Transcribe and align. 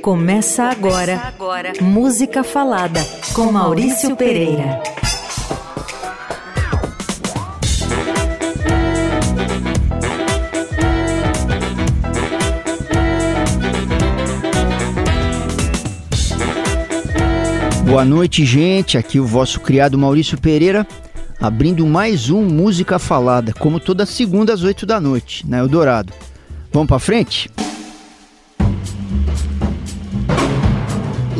Começa 0.00 0.64
agora, 0.64 1.16
Começa 1.16 1.28
agora. 1.28 1.72
Música 1.80 2.42
Falada 2.42 3.00
com 3.34 3.52
Maurício 3.52 4.16
Pereira. 4.16 4.82
Boa 17.84 18.04
noite, 18.04 18.44
gente. 18.44 18.96
Aqui 18.96 19.20
o 19.20 19.26
vosso 19.26 19.60
criado 19.60 19.98
Maurício 19.98 20.40
Pereira, 20.40 20.86
abrindo 21.38 21.86
mais 21.86 22.30
um 22.30 22.42
Música 22.42 22.98
Falada, 22.98 23.52
como 23.52 23.78
toda 23.78 24.06
segunda 24.06 24.54
às 24.54 24.62
oito 24.62 24.86
da 24.86 24.98
noite, 24.98 25.46
na 25.46 25.58
Eldorado. 25.58 26.12
Vamos 26.72 26.88
para 26.88 26.98
frente? 26.98 27.50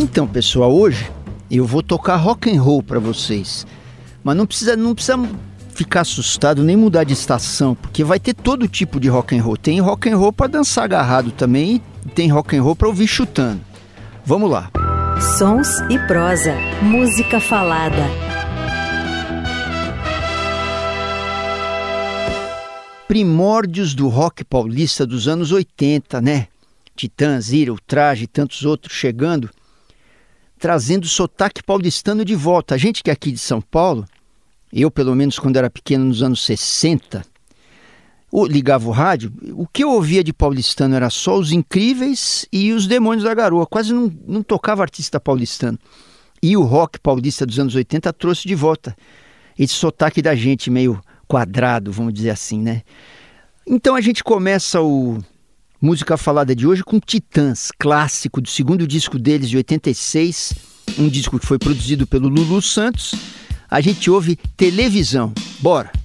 Então, 0.02 0.27
pessoal, 0.27 0.74
hoje 0.74 1.09
eu 1.48 1.65
vou 1.65 1.80
tocar 1.80 2.16
rock 2.16 2.51
and 2.51 2.61
roll 2.61 2.83
para 2.83 2.98
vocês. 2.98 3.65
Mas 4.25 4.37
não 4.37 4.45
precisa, 4.45 4.77
não 4.77 4.97
precisa 4.97 5.16
ficar 5.73 6.01
assustado 6.01 6.65
nem 6.65 6.77
mudar 6.77 7.05
de 7.05 7.12
estação, 7.12 7.77
porque 7.77 8.02
vai 8.02 8.19
ter 8.19 8.34
todo 8.34 8.66
tipo 8.66 8.98
de 8.98 9.09
rock 9.09 9.38
and 9.38 9.42
roll. 9.45 9.56
Tem 9.56 9.80
rock 9.80 10.11
and 10.11 10.16
roll 10.16 10.33
para 10.33 10.48
dançar 10.48 10.84
agarrado 10.87 11.30
também 11.30 11.80
e 12.05 12.09
tem 12.09 12.28
rock 12.28 12.56
and 12.56 12.62
roll 12.65 12.75
para 12.75 12.88
ouvir 12.88 13.06
chutando. 13.06 13.61
Vamos 14.27 14.51
lá. 14.51 14.73
Sons 15.38 15.69
e 15.88 15.97
prosa, 16.09 16.53
música 16.83 17.39
falada. 17.39 18.03
Primórdios 23.06 23.95
do 23.95 24.09
rock 24.09 24.42
paulista 24.42 25.06
dos 25.06 25.28
anos 25.28 25.53
80, 25.53 26.20
né? 26.20 26.48
Titãs, 26.97 27.53
Ira, 27.53 27.73
Traje 27.87 28.25
e 28.25 28.27
tantos 28.27 28.64
outros 28.64 28.92
chegando 28.92 29.48
trazendo 30.62 31.02
o 31.02 31.08
sotaque 31.08 31.60
paulistano 31.60 32.24
de 32.24 32.36
volta. 32.36 32.77
A 32.77 32.78
gente 32.78 33.02
que 33.02 33.10
é 33.10 33.12
aqui 33.12 33.32
de 33.32 33.38
São 33.38 33.60
Paulo, 33.60 34.06
eu 34.72 34.92
pelo 34.92 35.12
menos 35.12 35.36
quando 35.36 35.56
era 35.56 35.69
pequeno 35.69 36.04
nos 36.04 36.22
anos 36.22 36.44
60, 36.44 37.27
ligava 38.48 38.88
o 38.88 38.92
rádio, 38.92 39.32
o 39.54 39.66
que 39.66 39.82
eu 39.82 39.91
ouvia 39.91 40.22
de 40.22 40.32
paulistano 40.32 40.94
era 40.94 41.10
só 41.10 41.36
os 41.36 41.50
incríveis 41.50 42.46
e 42.52 42.72
os 42.72 42.86
demônios 42.86 43.24
da 43.24 43.34
garoa. 43.34 43.66
Quase 43.66 43.92
não, 43.92 44.12
não 44.24 44.41
tocava 44.41 44.82
artista 44.82 45.19
paulistano. 45.19 45.77
E 46.41 46.56
o 46.56 46.62
rock 46.62 47.00
paulista 47.00 47.44
dos 47.44 47.58
anos 47.58 47.74
80 47.74 48.12
trouxe 48.12 48.47
de 48.47 48.54
volta 48.54 48.97
esse 49.58 49.74
sotaque 49.74 50.22
da 50.22 50.36
gente 50.36 50.70
meio 50.70 51.02
quadrado, 51.26 51.91
vamos 51.91 52.14
dizer 52.14 52.30
assim, 52.30 52.60
né? 52.60 52.82
Então 53.66 53.97
a 53.97 54.00
gente 54.00 54.22
começa 54.22 54.80
o 54.80 55.19
Música 55.84 56.16
falada 56.16 56.55
de 56.55 56.64
hoje 56.64 56.84
com 56.84 57.00
Titãs, 57.00 57.72
clássico 57.77 58.41
do 58.41 58.48
segundo 58.48 58.86
disco 58.86 59.19
deles 59.19 59.50
de 59.50 59.56
86, 59.56 60.55
um 60.97 61.08
disco 61.08 61.41
que 61.41 61.44
foi 61.44 61.58
produzido 61.58 62.06
pelo 62.06 62.28
Lulu 62.28 62.62
Santos. 62.62 63.16
A 63.69 63.80
gente 63.80 64.08
ouve 64.08 64.36
televisão. 64.56 65.33
Bora! 65.58 66.02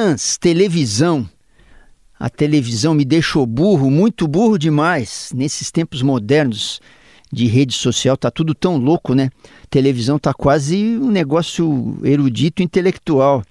Titãs, 0.00 0.38
televisão. 0.38 1.28
A 2.18 2.30
televisão 2.30 2.94
me 2.94 3.04
deixou 3.04 3.44
burro, 3.44 3.90
muito 3.90 4.26
burro 4.26 4.56
demais. 4.56 5.30
Nesses 5.34 5.70
tempos 5.70 6.00
modernos 6.00 6.80
de 7.30 7.46
rede 7.46 7.74
social, 7.74 8.16
tá 8.16 8.30
tudo 8.30 8.54
tão 8.54 8.78
louco, 8.78 9.14
né? 9.14 9.28
Televisão 9.68 10.18
tá 10.18 10.32
quase 10.32 10.98
um 10.98 11.10
negócio 11.10 11.98
erudito 12.02 12.62
intelectual. 12.62 13.42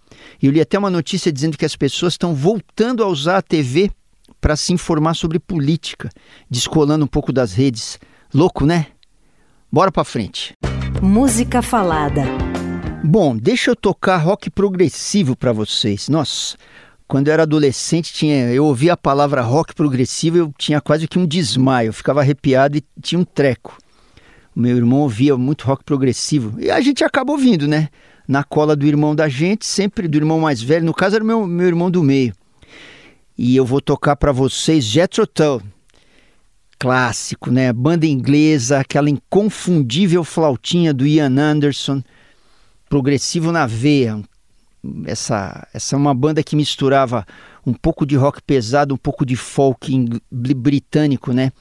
Eu 0.42 0.52
li 0.52 0.60
até 0.60 0.80
uma 0.80 0.90
notícia 0.90 1.32
dizendo 1.32 1.56
que 1.56 1.66
as 1.66 1.76
pessoas 1.76 2.14
estão 2.14 2.34
voltando 2.34 3.04
a 3.04 3.08
usar 3.08 3.38
a 3.38 3.42
TV 3.44 3.92
para 4.42 4.56
se 4.56 4.74
informar 4.74 5.14
sobre 5.14 5.38
política, 5.38 6.10
descolando 6.50 7.06
um 7.06 7.08
pouco 7.08 7.32
das 7.32 7.54
redes. 7.54 8.00
Louco, 8.34 8.66
né? 8.66 8.88
Bora 9.72 9.92
para 9.92 10.04
frente. 10.04 10.54
Música 11.00 11.62
falada. 11.62 12.49
Bom, 13.04 13.36
deixa 13.36 13.72
eu 13.72 13.76
tocar 13.76 14.18
rock 14.18 14.50
progressivo 14.50 15.36
para 15.36 15.54
vocês. 15.54 16.10
Nossa, 16.10 16.58
quando 17.08 17.28
eu 17.28 17.34
era 17.34 17.44
adolescente, 17.44 18.14
tinha, 18.14 18.52
eu 18.52 18.66
ouvia 18.66 18.94
a 18.94 18.98
palavra 18.98 19.42
rock 19.42 19.74
progressivo, 19.74 20.38
eu 20.38 20.54
tinha 20.58 20.82
quase 20.82 21.08
que 21.08 21.18
um 21.18 21.26
desmaio, 21.26 21.90
eu 21.90 21.94
ficava 21.94 22.20
arrepiado 22.20 22.78
e 22.78 22.84
tinha 23.02 23.18
um 23.18 23.24
treco. 23.24 23.78
O 24.54 24.60
meu 24.60 24.76
irmão 24.76 25.00
ouvia 25.00 25.38
muito 25.38 25.66
rock 25.66 25.84
progressivo 25.84 26.60
e 26.60 26.70
a 26.70 26.82
gente 26.82 27.04
acabou 27.04 27.36
ouvindo, 27.36 27.68
né? 27.68 27.88
Na 28.28 28.44
cola 28.44 28.76
do 28.76 28.86
irmão 28.86 29.16
da 29.16 29.30
gente, 29.30 29.66
sempre 29.66 30.08
do 30.08 30.18
irmão 30.18 30.42
mais 30.42 30.62
velho, 30.62 30.86
no 30.86 30.94
caso 30.94 31.16
era 31.16 31.24
meu, 31.24 31.48
meu 31.48 31.68
irmão 31.68 31.90
do 31.90 32.04
meio. 32.04 32.34
E 33.38 33.56
eu 33.56 33.66
vou 33.66 33.80
tocar 33.80 34.18
para 34.18 34.34
vocês 34.34 34.84
Jethro 34.84 35.26
Tull, 35.26 35.62
clássico, 36.78 37.50
né? 37.50 37.72
Banda 37.72 38.06
inglesa, 38.06 38.80
aquela 38.80 39.10
inconfundível 39.10 40.24
flautinha 40.26 40.94
do 40.94 41.08
Ian 41.08 41.40
Anderson 41.40 42.04
progressivo 42.90 43.52
na 43.52 43.66
veia. 43.68 44.20
Essa, 45.06 45.68
essa 45.74 45.96
é 45.96 45.98
uma 45.98 46.14
banda 46.14 46.42
que 46.42 46.56
misturava 46.56 47.26
um 47.66 47.74
pouco 47.74 48.06
de 48.06 48.16
rock 48.16 48.42
pesado, 48.42 48.94
um 48.94 48.98
pouco 48.98 49.26
de 49.26 49.36
folk 49.36 50.22
britânico, 50.32 51.32
né? 51.32 51.52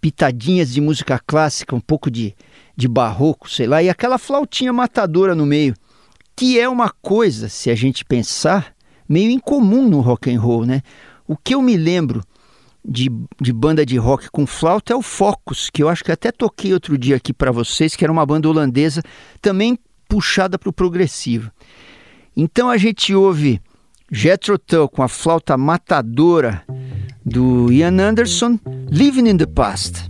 Pitadinhas 0.00 0.72
de 0.72 0.80
música 0.80 1.20
clássica, 1.26 1.74
um 1.74 1.80
pouco 1.80 2.10
de, 2.10 2.34
de 2.76 2.86
barroco, 2.86 3.50
sei 3.50 3.66
lá, 3.66 3.82
e 3.82 3.88
aquela 3.88 4.18
flautinha 4.18 4.72
matadora 4.72 5.34
no 5.34 5.46
meio, 5.46 5.74
que 6.36 6.60
é 6.60 6.68
uma 6.68 6.90
coisa, 6.90 7.48
se 7.48 7.70
a 7.70 7.74
gente 7.74 8.04
pensar, 8.04 8.74
meio 9.08 9.30
incomum 9.30 9.88
no 9.88 10.00
rock 10.00 10.30
and 10.30 10.40
roll, 10.40 10.66
né? 10.66 10.82
O 11.26 11.36
que 11.36 11.54
eu 11.54 11.62
me 11.62 11.76
lembro 11.76 12.22
de, 12.84 13.10
de 13.40 13.52
banda 13.52 13.84
de 13.84 13.96
rock 13.96 14.30
com 14.30 14.46
flauta 14.46 14.92
é 14.92 14.96
o 14.96 15.02
Focus, 15.02 15.70
que 15.70 15.82
eu 15.82 15.88
acho 15.88 16.04
que 16.04 16.12
até 16.12 16.30
toquei 16.30 16.72
outro 16.72 16.96
dia 16.96 17.16
aqui 17.16 17.32
para 17.32 17.50
vocês, 17.50 17.96
que 17.96 18.04
era 18.04 18.12
uma 18.12 18.24
banda 18.24 18.48
holandesa, 18.48 19.02
também 19.40 19.76
puxada 20.08 20.58
para 20.58 20.68
o 20.68 20.72
progressivo. 20.72 21.50
Então 22.36 22.68
a 22.68 22.76
gente 22.76 23.14
ouve 23.14 23.60
Jethro 24.10 24.58
Tull 24.58 24.88
com 24.88 25.02
a 25.02 25.08
flauta 25.08 25.56
matadora 25.56 26.62
do 27.24 27.72
Ian 27.72 28.00
Anderson, 28.00 28.58
Living 28.90 29.28
in 29.28 29.36
the 29.36 29.46
Past. 29.46 30.08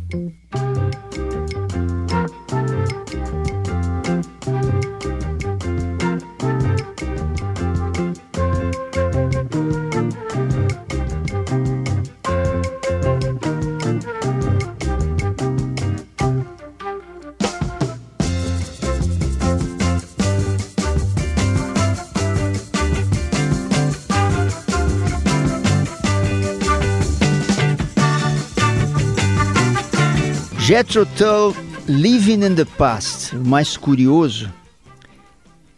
Jethro 30.66 31.07
Tull, 31.16 31.54
Living 31.86 32.45
in 32.45 32.57
the 32.57 32.65
Past. 32.65 33.36
O 33.36 33.47
mais 33.47 33.77
curioso 33.77 34.53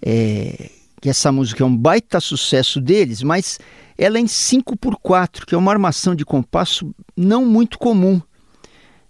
é 0.01 0.71
que 0.99 1.11
essa 1.11 1.31
música 1.31 1.63
é 1.63 1.67
um 1.67 1.77
baita 1.77 2.19
sucesso 2.21 2.81
deles, 2.81 3.23
mas 3.23 3.59
ela 3.99 4.17
é 4.17 4.21
em 4.23 4.27
5 4.27 4.79
por 4.79 4.97
4 4.97 5.45
que 5.45 5.55
é 5.55 5.59
uma 5.59 5.71
armação 5.71 6.15
de 6.15 6.25
compasso 6.25 6.91
não 7.15 7.45
muito 7.45 7.79
comum. 7.79 8.19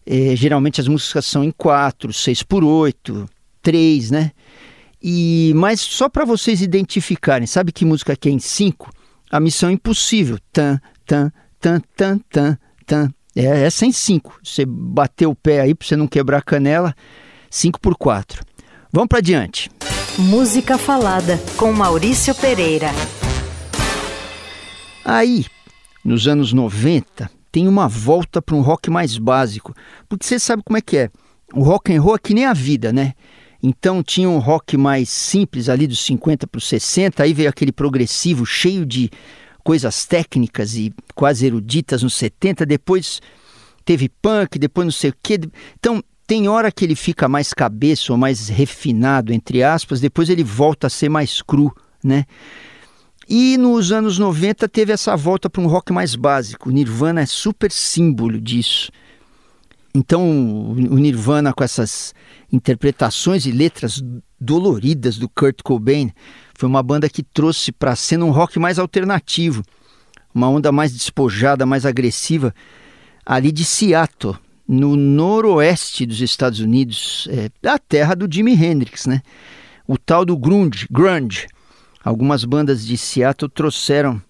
É, 0.04 0.34
geralmente 0.34 0.80
as 0.80 0.88
músicas 0.88 1.24
são 1.26 1.44
em 1.44 1.52
4, 1.52 2.12
6 2.12 2.42
por 2.42 2.64
8, 2.64 3.30
3, 3.62 4.10
né? 4.10 4.32
E, 5.00 5.52
mas 5.54 5.80
só 5.80 6.08
para 6.08 6.24
vocês 6.24 6.60
identificarem, 6.60 7.46
sabe 7.46 7.70
que 7.70 7.84
música 7.84 8.16
que 8.16 8.28
é 8.28 8.32
em 8.32 8.40
5? 8.40 8.90
A 9.30 9.38
Missão 9.38 9.70
Impossível. 9.70 10.40
Tan, 10.52 10.80
tan, 11.06 11.30
tan, 11.60 11.80
tan, 11.96 12.18
tan, 12.28 12.58
tan. 12.84 13.14
É, 13.40 13.68
é 13.68 13.86
em 13.86 13.92
5. 13.92 14.40
Você 14.42 14.66
bateu 14.66 15.30
o 15.30 15.36
pé 15.36 15.60
aí 15.60 15.72
para 15.72 15.86
você 15.86 15.94
não 15.94 16.08
quebrar 16.08 16.38
a 16.38 16.42
canela, 16.42 16.92
5 17.48 17.80
por 17.80 17.96
4. 17.96 18.44
Vamos 18.92 19.06
para 19.06 19.20
diante. 19.20 19.70
Música 20.18 20.76
falada 20.76 21.38
com 21.56 21.72
Maurício 21.72 22.34
Pereira. 22.34 22.88
Aí, 25.04 25.46
nos 26.04 26.26
anos 26.26 26.52
90, 26.52 27.30
tem 27.52 27.68
uma 27.68 27.86
volta 27.86 28.42
para 28.42 28.56
um 28.56 28.60
rock 28.60 28.90
mais 28.90 29.16
básico. 29.16 29.72
Porque 30.08 30.26
você 30.26 30.40
sabe 30.40 30.64
como 30.64 30.76
é 30.76 30.80
que 30.80 30.96
é. 30.96 31.10
O 31.54 31.62
rock 31.62 31.94
and 31.94 32.02
roll 32.02 32.16
é 32.16 32.18
que 32.18 32.34
nem 32.34 32.44
a 32.44 32.52
vida, 32.52 32.92
né? 32.92 33.12
Então 33.62 34.02
tinha 34.02 34.28
um 34.28 34.38
rock 34.38 34.76
mais 34.76 35.08
simples 35.08 35.68
ali 35.68 35.86
dos 35.86 36.04
50 36.04 36.44
para 36.48 36.58
os 36.58 36.66
60, 36.66 37.22
aí 37.22 37.32
veio 37.32 37.48
aquele 37.48 37.70
progressivo 37.70 38.44
cheio 38.44 38.84
de 38.84 39.08
coisas 39.68 40.06
técnicas 40.06 40.76
e 40.76 40.94
quase 41.14 41.44
eruditas 41.44 42.02
nos 42.02 42.14
70, 42.14 42.64
depois 42.64 43.20
teve 43.84 44.08
punk, 44.08 44.58
depois 44.58 44.86
não 44.86 44.90
sei 44.90 45.10
o 45.10 45.14
quê. 45.22 45.38
Então 45.78 46.02
tem 46.26 46.48
hora 46.48 46.72
que 46.72 46.86
ele 46.86 46.94
fica 46.94 47.28
mais 47.28 47.52
cabeça 47.52 48.10
ou 48.10 48.16
mais 48.16 48.48
refinado, 48.48 49.30
entre 49.30 49.62
aspas, 49.62 50.00
depois 50.00 50.30
ele 50.30 50.42
volta 50.42 50.86
a 50.86 50.90
ser 50.90 51.10
mais 51.10 51.42
cru, 51.42 51.70
né? 52.02 52.24
E 53.28 53.58
nos 53.58 53.92
anos 53.92 54.18
90 54.18 54.66
teve 54.70 54.90
essa 54.90 55.14
volta 55.14 55.50
para 55.50 55.60
um 55.60 55.66
rock 55.66 55.92
mais 55.92 56.14
básico. 56.14 56.70
O 56.70 56.72
Nirvana 56.72 57.20
é 57.20 57.26
super 57.26 57.70
símbolo 57.70 58.40
disso. 58.40 58.90
Então, 59.94 60.70
o 60.70 60.98
Nirvana 60.98 61.52
com 61.52 61.62
essas 61.62 62.14
interpretações 62.50 63.44
e 63.44 63.52
letras 63.52 64.02
doloridas 64.40 65.18
do 65.18 65.28
Kurt 65.28 65.60
Cobain 65.62 66.10
foi 66.58 66.68
uma 66.68 66.82
banda 66.82 67.08
que 67.08 67.22
trouxe 67.22 67.70
para 67.70 67.92
a 67.92 67.96
cena 67.96 68.24
um 68.24 68.32
rock 68.32 68.58
mais 68.58 68.80
alternativo, 68.80 69.62
uma 70.34 70.48
onda 70.48 70.72
mais 70.72 70.92
despojada, 70.92 71.64
mais 71.64 71.86
agressiva, 71.86 72.52
ali 73.24 73.52
de 73.52 73.64
Seattle, 73.64 74.36
no 74.66 74.96
noroeste 74.96 76.04
dos 76.04 76.20
Estados 76.20 76.58
Unidos, 76.58 77.28
é, 77.30 77.48
a 77.68 77.78
terra 77.78 78.16
do 78.16 78.26
Jimi 78.28 78.54
Hendrix, 78.54 79.06
né? 79.06 79.22
O 79.86 79.96
tal 79.96 80.24
do 80.24 80.36
grunge, 80.36 80.88
grunge. 80.90 81.46
Algumas 82.04 82.44
bandas 82.44 82.84
de 82.84 82.98
Seattle 82.98 83.48
trouxeram 83.48 84.20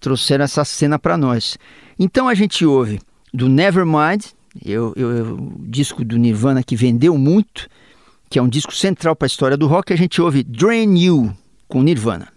trouxeram 0.00 0.44
essa 0.44 0.64
cena 0.64 0.98
para 0.98 1.16
nós. 1.16 1.56
Então 1.96 2.28
a 2.28 2.34
gente 2.34 2.66
ouve 2.66 3.00
do 3.32 3.48
Nevermind, 3.48 4.24
eu, 4.64 4.92
eu, 4.96 5.36
o 5.36 5.64
disco 5.68 6.04
do 6.04 6.18
Nirvana 6.18 6.64
que 6.64 6.74
vendeu 6.74 7.16
muito, 7.16 7.68
que 8.28 8.40
é 8.40 8.42
um 8.42 8.48
disco 8.48 8.74
central 8.74 9.14
para 9.14 9.26
a 9.26 9.28
história 9.28 9.56
do 9.56 9.68
rock, 9.68 9.92
a 9.92 9.96
gente 9.96 10.20
ouve 10.20 10.42
Drain 10.42 10.98
You 10.98 11.32
com 11.68 11.82
Nirvana. 11.82 12.32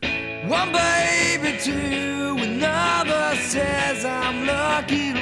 One 0.47 0.71
baby, 0.71 1.57
two, 1.63 2.37
another 2.41 3.35
says 3.37 4.05
I'm 4.05 4.45
lucky 4.45 5.19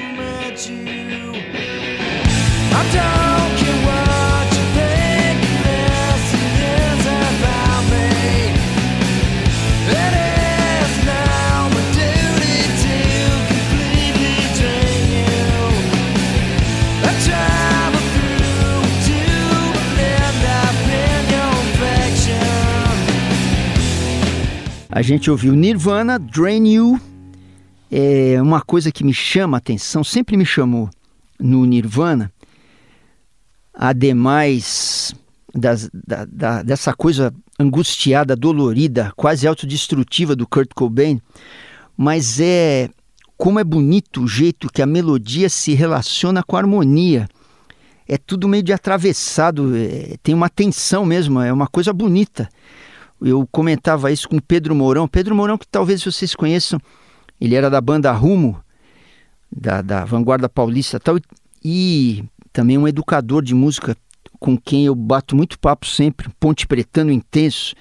A 24.98 25.04
gente 25.04 25.30
ouviu 25.30 25.54
Nirvana, 25.54 26.18
Drain 26.18 26.68
You. 26.70 27.00
É 27.92 28.42
uma 28.42 28.62
coisa 28.62 28.92
que 28.92 29.04
me 29.04 29.14
chama 29.14 29.56
a 29.56 29.60
atenção, 29.60 30.04
sempre 30.04 30.36
me 30.36 30.44
chamou 30.44 30.90
no 31.40 31.64
Nirvana, 31.66 32.34
ademais 33.72 35.14
das, 35.54 35.88
da, 35.94 36.26
da, 36.26 36.64
dessa 36.64 36.96
coisa 36.96 37.32
angustiada, 37.60 38.36
dolorida, 38.36 39.14
quase 39.16 39.48
autodestrutiva 39.48 40.36
do 40.36 40.48
Kurt 40.48 40.72
Cobain, 40.74 41.22
mas 41.96 42.40
é 42.40 42.90
como 43.38 43.60
é 43.60 43.64
bonito 43.64 44.24
o 44.24 44.28
jeito 44.28 44.68
que 44.68 44.82
a 44.82 44.88
melodia 44.88 45.48
se 45.48 45.76
relaciona 45.76 46.42
com 46.42 46.56
a 46.56 46.60
harmonia. 46.60 47.30
É 48.08 48.18
tudo 48.18 48.48
meio 48.48 48.64
de 48.64 48.74
atravessado, 48.74 49.78
é, 49.78 50.18
tem 50.24 50.34
uma 50.34 50.50
tensão 50.50 51.06
mesmo, 51.06 51.40
é 51.40 51.54
uma 51.54 51.68
coisa 51.68 51.94
bonita 51.94 52.50
eu 53.22 53.48
comentava 53.52 54.12
isso 54.12 54.30
com 54.30 54.40
Pedro 54.40 54.76
Mourão. 54.76 55.08
Pedro 55.08 55.36
Mourão, 55.36 55.58
que 55.58 55.68
talvez 55.68 56.04
vocês 56.04 56.36
conheçam, 56.36 56.80
ele 57.40 57.56
era 57.56 57.70
da 57.70 57.82
banda 57.82 58.12
Rumo, 58.12 58.60
da, 59.52 59.82
da 59.82 60.06
Vanguarda 60.06 60.50
Paulista 60.50 61.00
tal, 61.00 61.18
e 61.64 62.24
também 62.52 62.78
um 62.78 62.88
educador 62.88 63.44
de 63.44 63.56
música 63.56 63.96
com 64.40 64.58
quem 64.58 64.86
eu 64.86 64.96
bato 64.96 65.36
muito 65.36 65.58
papo 65.58 65.86
sempre, 65.86 66.30
ponte 66.40 66.68
pretano 66.68 67.12
intenso. 67.12 67.74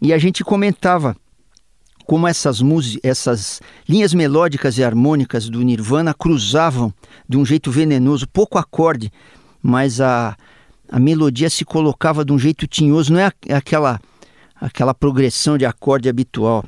E 0.00 0.12
a 0.12 0.18
gente 0.18 0.42
comentava 0.42 1.16
como 2.04 2.26
essas 2.26 2.60
músicas, 2.60 3.00
essas 3.02 3.60
linhas 3.88 4.12
melódicas 4.12 4.76
e 4.76 4.84
harmônicas 4.84 5.48
do 5.48 5.62
Nirvana 5.62 6.12
cruzavam 6.12 6.92
de 7.28 7.36
um 7.36 7.44
jeito 7.44 7.70
venenoso, 7.70 8.28
pouco 8.28 8.58
acorde, 8.58 9.10
mas 9.62 10.00
a, 10.00 10.36
a 10.90 10.98
melodia 10.98 11.48
se 11.48 11.64
colocava 11.64 12.24
de 12.24 12.32
um 12.32 12.38
jeito 12.38 12.66
tinhoso, 12.66 13.12
não 13.12 13.20
é 13.20 13.30
aquela 13.50 13.98
aquela 14.60 14.94
progressão 14.94 15.58
de 15.58 15.64
acorde 15.64 16.08
habitual. 16.08 16.64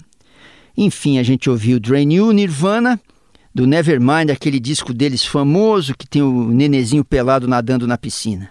Enfim, 0.76 1.18
a 1.18 1.22
gente 1.22 1.48
ouviu 1.48 1.80
Drain 1.80 2.12
You, 2.12 2.32
Nirvana, 2.32 3.00
do 3.54 3.66
Nevermind, 3.66 4.30
aquele 4.30 4.60
disco 4.60 4.92
deles 4.92 5.24
famoso 5.24 5.94
que 5.96 6.06
tem 6.06 6.20
o 6.20 6.48
nenezinho 6.48 7.04
pelado 7.04 7.48
nadando 7.48 7.86
na 7.86 7.96
piscina. 7.96 8.50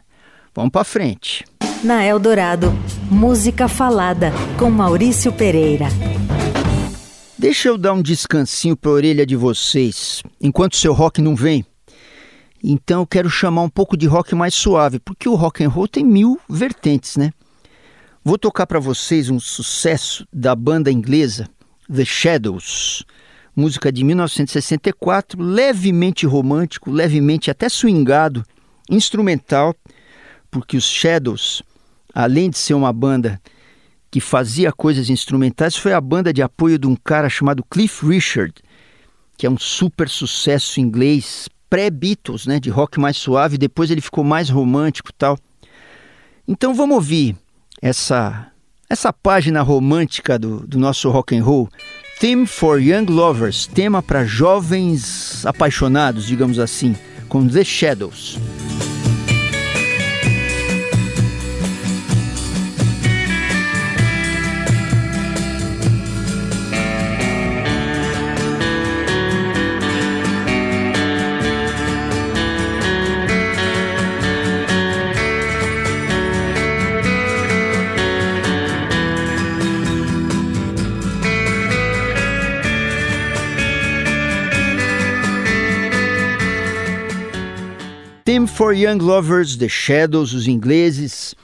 Vamos 0.55 0.71
para 0.71 0.83
frente. 0.83 1.45
Na 1.83 2.03
Eldorado, 2.03 2.73
música 3.11 3.67
falada 3.67 4.31
com 4.57 4.71
Maurício 4.71 5.31
Pereira. 5.31 5.87
Deixa 7.37 7.67
eu 7.67 7.77
dar 7.77 7.93
um 7.93 8.01
descansinho 8.01 8.75
para 8.75 8.89
a 8.89 8.93
orelha 8.93 9.25
de 9.25 9.35
vocês, 9.35 10.23
enquanto 10.41 10.77
seu 10.77 10.93
rock 10.93 11.21
não 11.21 11.35
vem. 11.35 11.63
Então 12.63 13.01
eu 13.01 13.05
quero 13.05 13.29
chamar 13.29 13.61
um 13.61 13.69
pouco 13.69 13.95
de 13.95 14.07
rock 14.07 14.33
mais 14.33 14.55
suave, 14.55 14.97
porque 14.97 15.29
o 15.29 15.35
rock 15.35 15.63
and 15.63 15.69
roll 15.69 15.87
tem 15.87 16.03
mil 16.03 16.39
vertentes, 16.49 17.17
né? 17.17 17.31
Vou 18.27 18.39
tocar 18.39 18.65
para 18.65 18.79
vocês 18.79 19.29
um 19.29 19.39
sucesso 19.39 20.27
da 20.33 20.55
banda 20.55 20.91
inglesa 20.91 21.47
The 21.87 22.03
Shadows, 22.03 23.05
música 23.55 23.91
de 23.91 24.03
1964, 24.03 25.39
levemente 25.39 26.25
romântico, 26.25 26.89
levemente 26.89 27.51
até 27.51 27.69
swingado, 27.69 28.43
instrumental, 28.89 29.75
porque 30.49 30.75
os 30.75 30.85
Shadows, 30.85 31.61
além 32.15 32.49
de 32.49 32.57
ser 32.57 32.73
uma 32.73 32.91
banda 32.91 33.39
que 34.09 34.19
fazia 34.19 34.71
coisas 34.71 35.11
instrumentais, 35.11 35.75
foi 35.75 35.93
a 35.93 36.01
banda 36.01 36.33
de 36.33 36.41
apoio 36.41 36.79
de 36.79 36.87
um 36.87 36.95
cara 36.95 37.29
chamado 37.29 37.63
Cliff 37.63 38.03
Richard, 38.03 38.55
que 39.37 39.45
é 39.45 39.49
um 39.51 39.59
super 39.59 40.09
sucesso 40.09 40.79
inglês 40.79 41.47
pré-Beatles, 41.69 42.47
né, 42.47 42.59
de 42.59 42.71
rock 42.71 42.99
mais 42.99 43.17
suave, 43.17 43.55
depois 43.55 43.91
ele 43.91 44.01
ficou 44.01 44.23
mais 44.23 44.49
romântico, 44.49 45.13
tal. 45.13 45.37
Então 46.47 46.73
vamos 46.73 46.95
ouvir 46.95 47.37
essa 47.81 48.51
essa 48.89 49.11
página 49.11 49.61
romântica 49.61 50.37
do, 50.37 50.59
do 50.59 50.77
nosso 50.77 51.09
rock 51.09 51.35
and 51.35 51.43
roll, 51.43 51.69
Theme 52.19 52.45
for 52.45 52.79
Young 52.79 53.05
Lovers, 53.05 53.65
tema 53.67 54.01
para 54.01 54.25
jovens 54.25 55.45
apaixonados, 55.45 56.27
digamos 56.27 56.59
assim, 56.59 56.95
com 57.27 57.47
The 57.47 57.63
Shadows. 57.63 58.37
For 88.55 88.73
Young 88.73 88.99
Lovers, 88.99 89.57
The 89.57 89.67
Shadows, 89.67 90.33
os 90.33 90.47
ingleses. 90.47 91.35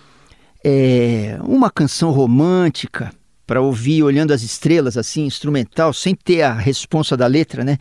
É 0.63 1.38
uma 1.44 1.70
canção 1.70 2.10
romântica 2.12 3.12
para 3.46 3.62
ouvir 3.62 4.01
olhando 4.01 4.32
as 4.32 4.44
estrelas, 4.44 4.96
assim, 4.96 5.25
instrumental, 5.25 5.91
sem 5.91 6.15
ter 6.15 6.44
a 6.44 6.53
responsa 6.53 7.18
da 7.18 7.27
letra, 7.27 7.65
né? 7.65 7.77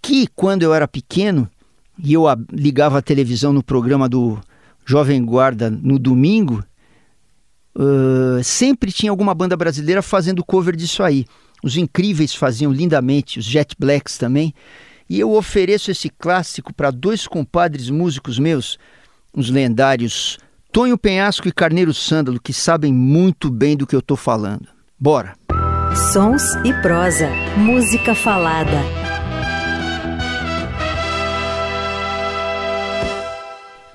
Que 0.00 0.28
quando 0.36 0.62
eu 0.62 0.72
era 0.72 0.86
pequeno 0.86 1.50
e 1.98 2.12
eu 2.12 2.26
ligava 2.52 2.98
a 2.98 3.02
televisão 3.02 3.52
no 3.52 3.62
programa 3.62 4.08
do 4.08 4.38
Jovem 4.86 5.24
Guarda 5.24 5.68
no 5.68 5.98
domingo, 5.98 6.64
uh, 7.74 8.42
sempre 8.44 8.92
tinha 8.92 9.10
alguma 9.10 9.34
banda 9.34 9.56
brasileira 9.56 10.00
fazendo 10.00 10.44
cover 10.44 10.76
disso 10.76 11.02
aí. 11.02 11.26
Os 11.60 11.76
Incríveis 11.76 12.36
faziam 12.36 12.72
lindamente, 12.72 13.40
os 13.40 13.44
Jet 13.44 13.74
Blacks 13.76 14.16
também. 14.16 14.54
E 15.10 15.18
eu 15.18 15.32
ofereço 15.32 15.90
esse 15.90 16.08
clássico 16.08 16.72
para 16.72 16.92
dois 16.92 17.26
compadres 17.26 17.90
músicos 17.90 18.38
meus, 18.38 18.78
os 19.34 19.50
lendários 19.50 20.38
Tonho 20.72 20.96
Penhasco 20.96 21.48
e 21.48 21.52
Carneiro 21.52 21.92
Sândalo, 21.92 22.40
que 22.40 22.52
sabem 22.52 22.92
muito 22.92 23.50
bem 23.50 23.76
do 23.76 23.88
que 23.88 23.96
eu 23.96 23.98
estou 23.98 24.16
falando. 24.16 24.68
Bora! 24.96 25.34
Sons 26.12 26.54
e 26.64 26.72
prosa, 26.80 27.28
música 27.56 28.14
falada. 28.14 29.00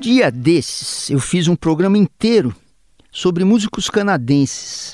dia 0.05 0.29
desses, 0.29 1.09
eu 1.09 1.19
fiz 1.19 1.47
um 1.47 1.55
programa 1.55 1.97
inteiro 1.97 2.55
sobre 3.11 3.43
músicos 3.43 3.89
canadenses. 3.89 4.93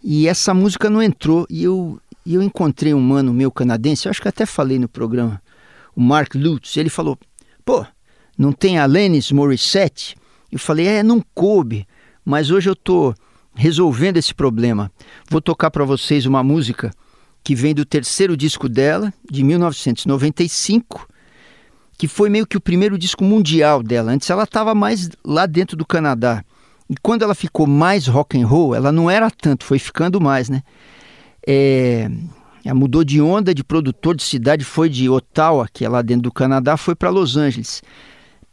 E 0.00 0.28
essa 0.28 0.54
música 0.54 0.88
não 0.88 1.02
entrou. 1.02 1.44
E 1.50 1.64
eu, 1.64 1.98
eu 2.24 2.40
encontrei 2.40 2.94
um 2.94 3.00
mano 3.00 3.34
meu 3.34 3.50
canadense, 3.50 4.06
eu 4.06 4.10
acho 4.10 4.22
que 4.22 4.28
até 4.28 4.46
falei 4.46 4.78
no 4.78 4.88
programa, 4.88 5.42
o 5.94 6.00
Mark 6.00 6.34
Lutz. 6.34 6.76
Ele 6.76 6.88
falou: 6.90 7.18
pô, 7.64 7.84
não 8.36 8.52
tem 8.52 8.78
a 8.78 8.84
Alanis 8.84 9.30
Morissette? 9.32 10.16
Eu 10.50 10.58
falei: 10.58 10.86
é, 10.86 11.02
não 11.02 11.22
coube. 11.34 11.86
Mas 12.24 12.50
hoje 12.50 12.70
eu 12.70 12.76
tô 12.76 13.14
resolvendo 13.54 14.16
esse 14.16 14.34
problema. 14.34 14.90
Vou 15.28 15.40
tocar 15.40 15.70
para 15.70 15.84
vocês 15.84 16.26
uma 16.26 16.42
música 16.42 16.90
que 17.42 17.54
vem 17.54 17.74
do 17.74 17.84
terceiro 17.84 18.36
disco 18.36 18.68
dela, 18.68 19.12
de 19.30 19.44
1995 19.44 21.06
que 21.96 22.08
foi 22.08 22.28
meio 22.28 22.46
que 22.46 22.56
o 22.56 22.60
primeiro 22.60 22.98
disco 22.98 23.24
mundial 23.24 23.82
dela. 23.82 24.12
Antes 24.12 24.28
ela 24.28 24.44
estava 24.44 24.74
mais 24.74 25.08
lá 25.24 25.46
dentro 25.46 25.76
do 25.76 25.86
Canadá. 25.86 26.44
E 26.88 26.94
quando 27.02 27.22
ela 27.22 27.34
ficou 27.34 27.66
mais 27.66 28.06
rock 28.06 28.40
and 28.40 28.46
roll, 28.46 28.74
ela 28.74 28.92
não 28.92 29.10
era 29.10 29.30
tanto, 29.30 29.64
foi 29.64 29.78
ficando 29.78 30.20
mais, 30.20 30.48
né? 30.48 30.62
É, 31.46 32.10
mudou 32.72 33.04
de 33.04 33.20
onda 33.20 33.54
de 33.54 33.62
produtor 33.62 34.16
de 34.16 34.22
cidade, 34.22 34.64
foi 34.64 34.88
de 34.88 35.08
Ottawa, 35.08 35.68
que 35.70 35.84
é 35.84 35.88
lá 35.88 36.00
dentro 36.00 36.22
do 36.22 36.32
Canadá, 36.32 36.76
foi 36.76 36.94
para 36.94 37.10
Los 37.10 37.36
Angeles. 37.36 37.82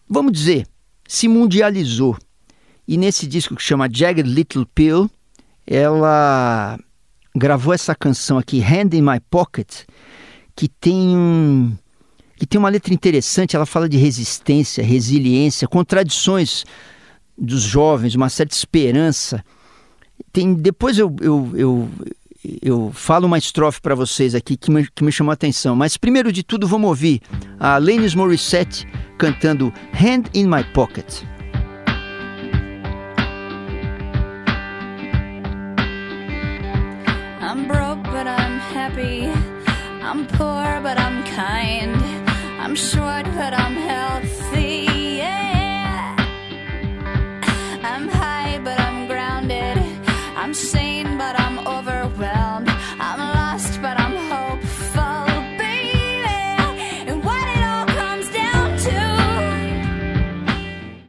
Vamos 0.09 0.33
dizer, 0.33 0.67
se 1.07 1.27
mundializou. 1.27 2.17
E 2.85 2.97
nesse 2.97 3.25
disco 3.25 3.55
que 3.55 3.63
chama 3.63 3.87
Jagged 3.89 4.29
Little 4.29 4.65
Pill, 4.65 5.09
ela 5.65 6.77
gravou 7.33 7.73
essa 7.73 7.95
canção 7.95 8.37
aqui, 8.37 8.61
Hand 8.61 8.93
in 8.93 9.01
My 9.01 9.19
Pocket, 9.29 9.83
que 10.55 10.67
tem 10.67 11.15
um, 11.15 11.73
que 12.35 12.45
tem 12.45 12.59
uma 12.59 12.69
letra 12.69 12.93
interessante, 12.93 13.55
ela 13.55 13.65
fala 13.65 13.87
de 13.87 13.97
resistência, 13.97 14.83
resiliência, 14.83 15.67
contradições 15.67 16.65
dos 17.37 17.61
jovens, 17.61 18.15
uma 18.15 18.29
certa 18.29 18.55
esperança. 18.55 19.43
Tem, 20.33 20.53
depois 20.53 20.97
eu, 20.97 21.15
eu, 21.21 21.51
eu, 21.55 21.89
eu 22.61 22.91
falo 22.93 23.27
uma 23.27 23.37
estrofe 23.37 23.79
para 23.81 23.95
vocês 23.95 24.33
aqui 24.33 24.57
que 24.57 24.71
me, 24.71 24.87
que 24.87 25.03
me 25.03 25.11
chamou 25.11 25.31
a 25.31 25.33
atenção. 25.33 25.75
Mas 25.75 25.97
primeiro 25.97 26.31
de 26.31 26.43
tudo, 26.43 26.67
vamos 26.67 26.87
ouvir 26.87 27.21
a 27.59 27.75
Alanis 27.75 28.15
Morissette 28.15 28.87
cantando 29.17 29.73
Hand 29.93 30.29
in 30.33 30.47
My 30.47 30.63
Pocket. 30.73 31.23
I'm 37.41 37.67
broke, 37.67 38.03
but 38.03 38.27
I'm 38.27 38.59
happy. 38.73 39.29
I'm 40.01 40.25
poor, 40.37 40.79
but 40.81 40.97
I'm 40.97 41.23
kind. 41.35 41.95
I'm 42.59 42.75
short, 42.75 43.25
but 43.35 43.53
I'm 43.53 43.75
healthy. 43.75 44.60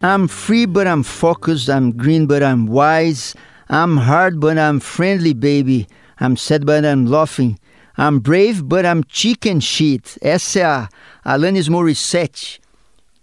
I'm 0.05 0.27
free, 0.27 0.67
but 0.67 0.89
I'm 0.89 1.05
focused. 1.05 1.71
I'm 1.71 1.93
green, 1.93 2.27
but 2.27 2.43
I'm 2.43 2.67
wise. 2.67 3.37
I'm 3.69 3.97
hard, 3.99 4.41
but 4.41 4.59
I'm 4.59 4.81
friendly, 4.81 5.33
baby. 5.33 5.87
I'm 6.19 6.37
sad, 6.37 6.67
but 6.67 6.85
I'm 6.85 7.07
laughing. 7.07 7.57
I'm 7.97 8.19
brave, 8.19 8.69
but 8.69 8.85
I'm 8.85 9.05
chicken 9.05 9.61
shit. 9.61 10.19
Essa 10.21 10.59
é 10.59 10.65
a 10.65 10.89
Alanis 11.25 11.69
Morissette 11.69 12.61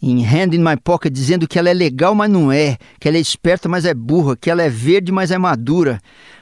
em 0.01 0.23
Hand 0.23 0.55
in 0.55 0.63
My 0.63 0.77
Pocket 0.77 1.11
dizendo 1.11 1.49
que 1.49 1.59
ela 1.59 1.69
é 1.69 1.73
legal, 1.73 2.15
mas 2.15 2.31
não 2.31 2.49
é, 2.49 2.77
que 2.97 3.09
ela 3.09 3.17
é 3.17 3.19
esperta, 3.19 3.67
mas 3.67 3.83
é 3.83 3.93
burra, 3.93 4.37
que 4.37 4.49
ela 4.49 4.63
é 4.63 4.69
verde, 4.69 5.11
mas 5.11 5.31
é 5.31 5.37
madura. 5.37 5.99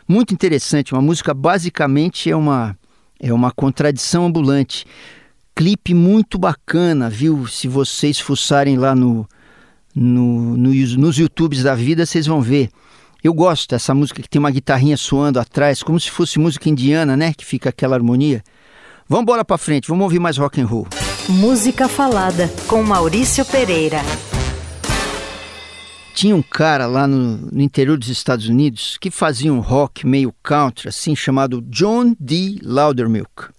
Muito 0.08 0.36
interessante, 0.36 0.94
uma 0.94 1.02
música 1.02 1.34
basicamente 1.34 2.30
é 2.30 2.36
uma 2.36 2.78
é 3.20 3.34
uma 3.34 3.50
contradição 3.50 4.28
ambulante. 4.28 4.86
Clipe 5.56 5.96
muito 5.96 6.38
bacana, 6.38 7.10
viu? 7.10 7.48
Se 7.48 7.68
vocês 7.68 8.20
fuçarem 8.20 8.78
lá 8.78 8.94
no, 8.94 9.28
no, 10.00 10.56
no 10.56 10.70
nos 10.98 11.18
YouTubes 11.18 11.64
da 11.64 11.74
vida, 11.74 12.06
vocês 12.06 12.28
vão 12.28 12.42
ver. 12.42 12.70
Eu 13.24 13.34
gosto 13.34 13.70
dessa 13.70 13.96
música 13.96 14.22
que 14.22 14.30
tem 14.30 14.40
uma 14.40 14.52
guitarrinha 14.52 14.96
soando 14.96 15.40
atrás, 15.40 15.82
como 15.82 16.00
se 16.00 16.12
fosse 16.12 16.38
música 16.38 16.70
indiana, 16.70 17.18
né? 17.18 17.34
Que 17.36 17.44
fica 17.44 17.70
aquela 17.70 17.96
harmonia. 17.96 18.44
Vamos 19.10 19.24
embora 19.24 19.44
para 19.44 19.58
frente, 19.58 19.88
vamos 19.88 20.04
ouvir 20.04 20.20
mais 20.20 20.38
rock 20.38 20.62
and 20.62 20.68
roll. 20.68 20.88
Música 21.28 21.88
Falada, 21.88 22.48
com 22.68 22.84
Maurício 22.84 23.44
Pereira. 23.46 24.02
Tinha 26.14 26.36
um 26.36 26.42
cara 26.42 26.86
lá 26.86 27.08
no, 27.08 27.38
no, 27.52 27.62
interior 27.62 27.98
dos 27.98 28.10
Estados 28.10 28.48
Unidos 28.48 28.98
que 29.00 29.12
fazia 29.12 29.54
um 29.54 29.60
rock 29.60 30.06
meio 30.06 30.34
country, 30.44 30.90
assim, 30.90 31.16
chamado 31.16 31.62
John 31.62 32.16
D. 32.20 32.60
Loudermilk. 32.64 33.50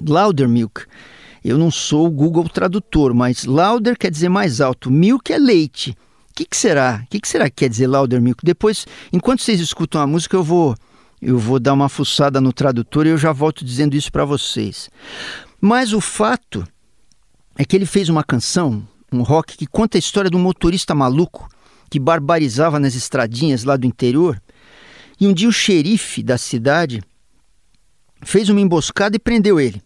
Loudermilk, 0.00 0.86
eu 1.44 1.56
não 1.56 1.70
sou 1.70 2.06
o 2.06 2.10
Google 2.10 2.48
Tradutor, 2.48 3.14
mas 3.14 3.44
louder 3.44 3.96
quer 3.98 4.10
dizer 4.10 4.28
mais 4.28 4.60
alto, 4.60 4.90
milk 4.90 5.32
é 5.32 5.38
leite. 5.38 5.96
O 6.30 6.34
que, 6.34 6.44
que, 6.44 6.56
será? 6.56 7.02
O 7.04 7.10
que, 7.10 7.20
que, 7.20 7.28
será 7.28 7.50
que 7.50 7.56
quer 7.56 7.68
dizer 7.68 7.86
Loudermilk? 7.86 8.44
Depois, 8.44 8.86
enquanto 9.12 9.42
vocês 9.42 9.60
escutam 9.60 10.00
a 10.00 10.06
música, 10.06 10.36
eu 10.36 10.44
vou, 10.44 10.74
eu 11.20 11.38
vou 11.38 11.58
dar 11.58 11.72
uma 11.72 11.88
fuçada 11.88 12.40
no 12.40 12.52
tradutor 12.52 13.06
e 13.06 13.10
eu 13.10 13.18
já 13.18 13.32
volto 13.32 13.64
dizendo 13.64 13.94
isso 13.94 14.10
para 14.10 14.24
vocês. 14.24 14.88
Mas 15.60 15.92
o 15.92 16.00
fato 16.00 16.66
é 17.58 17.64
que 17.64 17.76
ele 17.76 17.84
fez 17.84 18.08
uma 18.08 18.24
canção, 18.24 18.86
um 19.12 19.22
rock, 19.22 19.56
que 19.56 19.66
conta 19.66 19.98
a 19.98 20.00
história 20.00 20.30
de 20.30 20.36
um 20.36 20.40
motorista 20.40 20.94
maluco 20.94 21.48
que 21.90 21.98
barbarizava 21.98 22.78
nas 22.78 22.94
estradinhas 22.94 23.64
lá 23.64 23.76
do 23.76 23.86
interior. 23.86 24.40
E 25.20 25.26
um 25.26 25.34
dia 25.34 25.48
o 25.48 25.52
xerife 25.52 26.22
da 26.22 26.38
cidade 26.38 27.02
fez 28.22 28.48
uma 28.48 28.60
emboscada 28.60 29.16
e 29.16 29.18
prendeu 29.18 29.60
ele. 29.60 29.82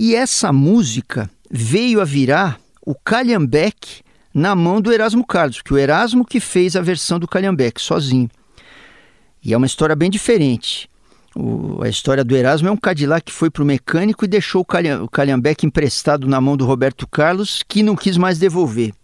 E 0.00 0.14
essa 0.14 0.52
música 0.52 1.28
veio 1.50 2.00
a 2.00 2.04
virar 2.04 2.60
o 2.86 2.94
calhambeque 2.94 4.02
na 4.32 4.54
mão 4.54 4.80
do 4.80 4.92
Erasmo 4.92 5.26
Carlos, 5.26 5.60
que 5.60 5.74
o 5.74 5.76
Erasmo 5.76 6.24
que 6.24 6.38
fez 6.38 6.76
a 6.76 6.80
versão 6.80 7.18
do 7.18 7.26
calhambeque 7.26 7.82
sozinho. 7.82 8.30
E 9.44 9.52
é 9.52 9.56
uma 9.56 9.66
história 9.66 9.96
bem 9.96 10.08
diferente. 10.08 10.88
O, 11.34 11.82
a 11.82 11.88
história 11.88 12.22
do 12.22 12.36
Erasmo 12.36 12.68
é 12.68 12.70
um 12.70 12.76
Cadillac 12.76 13.24
que 13.24 13.32
foi 13.32 13.50
para 13.50 13.64
o 13.64 13.66
mecânico 13.66 14.24
e 14.24 14.28
deixou 14.28 14.60
o, 14.60 14.64
calham, 14.64 15.02
o 15.02 15.08
calhambeque 15.08 15.66
emprestado 15.66 16.28
na 16.28 16.40
mão 16.40 16.56
do 16.56 16.64
Roberto 16.64 17.04
Carlos, 17.04 17.64
que 17.66 17.82
não 17.82 17.96
quis 17.96 18.16
mais 18.16 18.38
devolver. 18.38 18.94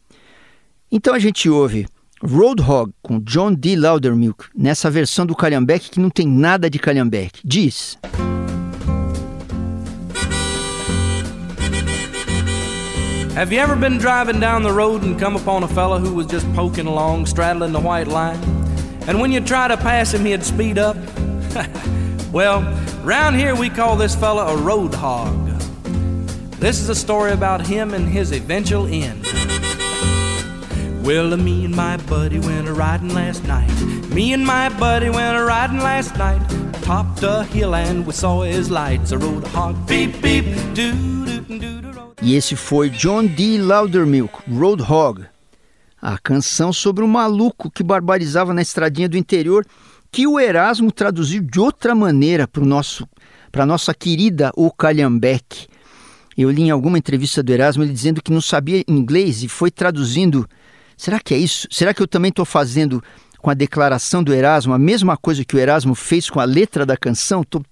Então 0.93 1.13
a 1.13 1.19
gente 1.19 1.51
ouve 1.51 1.89
Roadhog 2.23 2.93
com 3.03 3.19
John 3.19 3.53
D. 3.53 3.75
Loudermilk, 3.75 4.45
nessa 4.57 4.89
versão 4.93 5.27
do 5.27 5.35
calhambeque 5.35 5.91
que 5.91 5.99
não 5.99 6.09
tem 6.09 6.29
nada 6.29 6.71
de 6.71 6.79
calhambeque. 6.79 7.41
Diz... 7.45 7.99
Have 13.35 13.53
you 13.53 13.59
ever 13.59 13.75
been 13.75 13.99
driving 13.99 14.39
down 14.39 14.63
the 14.63 14.71
road 14.71 15.03
and 15.03 15.19
come 15.19 15.35
upon 15.35 15.65
a 15.65 15.69
fella 15.69 15.99
who 15.99 16.15
was 16.15 16.29
just 16.29 16.47
poking 16.55 16.87
along, 16.87 17.27
straddling 17.27 17.73
the 17.73 17.81
white 17.81 18.07
line? 18.07 18.39
And 19.09 19.21
when 19.21 19.33
you 19.33 19.41
try 19.41 19.67
to 19.67 19.77
pass 19.77 20.15
him, 20.15 20.25
he'd 20.25 20.45
speed 20.45 20.79
up? 20.79 20.97
well, 22.33 22.63
round 23.03 23.35
here 23.35 23.57
we 23.57 23.71
call 23.71 23.97
this 23.97 24.15
fella 24.15 24.55
a 24.55 24.57
road 24.57 24.95
hog. 24.95 25.49
This 26.61 26.79
is 26.79 26.89
a 26.89 26.95
story 26.95 27.33
about 27.33 27.67
him 27.67 27.93
and 27.93 28.09
his 28.09 28.31
eventual 28.31 28.87
end. 28.87 29.25
Well, 31.05 31.37
me 31.37 31.65
and 31.65 31.75
my 31.75 31.97
buddy 31.97 32.39
went 32.39 32.69
a 32.69 32.73
riding 32.73 33.13
last 33.13 33.43
night. 33.47 33.69
Me 34.11 34.33
and 34.33 34.47
my 34.47 34.69
buddy 34.79 35.11
went 35.11 35.37
a 35.37 35.45
riding 35.45 35.79
last 35.79 36.17
night. 36.17 36.41
Topped 36.83 37.25
a 37.25 37.43
hill 37.43 37.75
and 37.75 38.07
we 38.07 38.13
saw 38.13 38.43
his 38.43 38.71
lights. 38.71 39.11
A 39.11 39.19
road 39.19 39.45
hog, 39.49 39.89
beep, 39.89 40.23
beep, 40.23 40.45
doo, 40.73 41.27
doo, 41.27 41.59
doo. 41.59 41.74
E 42.25 42.35
esse 42.35 42.57
foi 42.57 42.89
John 42.89 43.27
D. 43.27 43.61
Loudermilk, 43.61 44.51
Roadhog, 44.51 45.27
a 46.01 46.17
canção 46.17 46.73
sobre 46.73 47.05
um 47.05 47.07
maluco 47.07 47.71
que 47.71 47.83
barbarizava 47.83 48.55
na 48.55 48.63
estradinha 48.63 49.07
do 49.07 49.19
interior, 49.19 49.67
que 50.11 50.27
o 50.27 50.41
Erasmo 50.41 50.91
traduziu 50.91 51.43
de 51.43 51.61
outra 51.61 51.95
maneira 51.95 52.49
para 52.49 52.65
nosso 52.65 53.07
para 53.53 53.67
nossa 53.67 53.93
querida 53.93 54.51
O. 54.57 54.73
Eu 56.35 56.51
li 56.51 56.63
em 56.63 56.71
alguma 56.71 56.97
entrevista 56.97 57.43
do 57.43 57.53
Erasmo 57.53 57.83
ele 57.83 57.93
dizendo 57.93 58.23
que 58.23 58.33
não 58.33 58.41
sabia 58.41 58.83
inglês 58.89 59.43
e 59.43 59.49
foi 59.49 59.71
traduzindo. 59.71 60.49
Será 60.97 61.21
que 61.21 61.35
é 61.35 61.37
isso? 61.37 61.69
Será 61.71 61.93
que 61.93 62.01
eu 62.01 62.09
também 62.09 62.31
estou 62.31 62.47
fazendo 62.47 63.05
com 63.39 63.51
a 63.51 63.55
declaração 63.55 64.25
do 64.25 64.33
Erasmo 64.33 64.73
a 64.73 64.79
mesma 64.79 65.15
coisa 65.19 65.45
que 65.45 65.55
o 65.55 65.59
Erasmo 65.59 65.95
fez 65.95 66.31
com 66.31 66.41
a 66.41 66.45
letra 66.45 66.87
da 66.87 66.97
canção? 66.97 67.43
Estou 67.43 67.63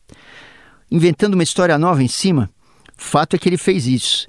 inventando 0.90 1.32
uma 1.32 1.42
história 1.42 1.78
nova 1.78 2.02
em 2.02 2.08
cima? 2.08 2.50
Fato 3.02 3.36
é 3.36 3.38
que 3.38 3.48
ele 3.48 3.58
fez 3.58 3.86
isso. 3.86 4.26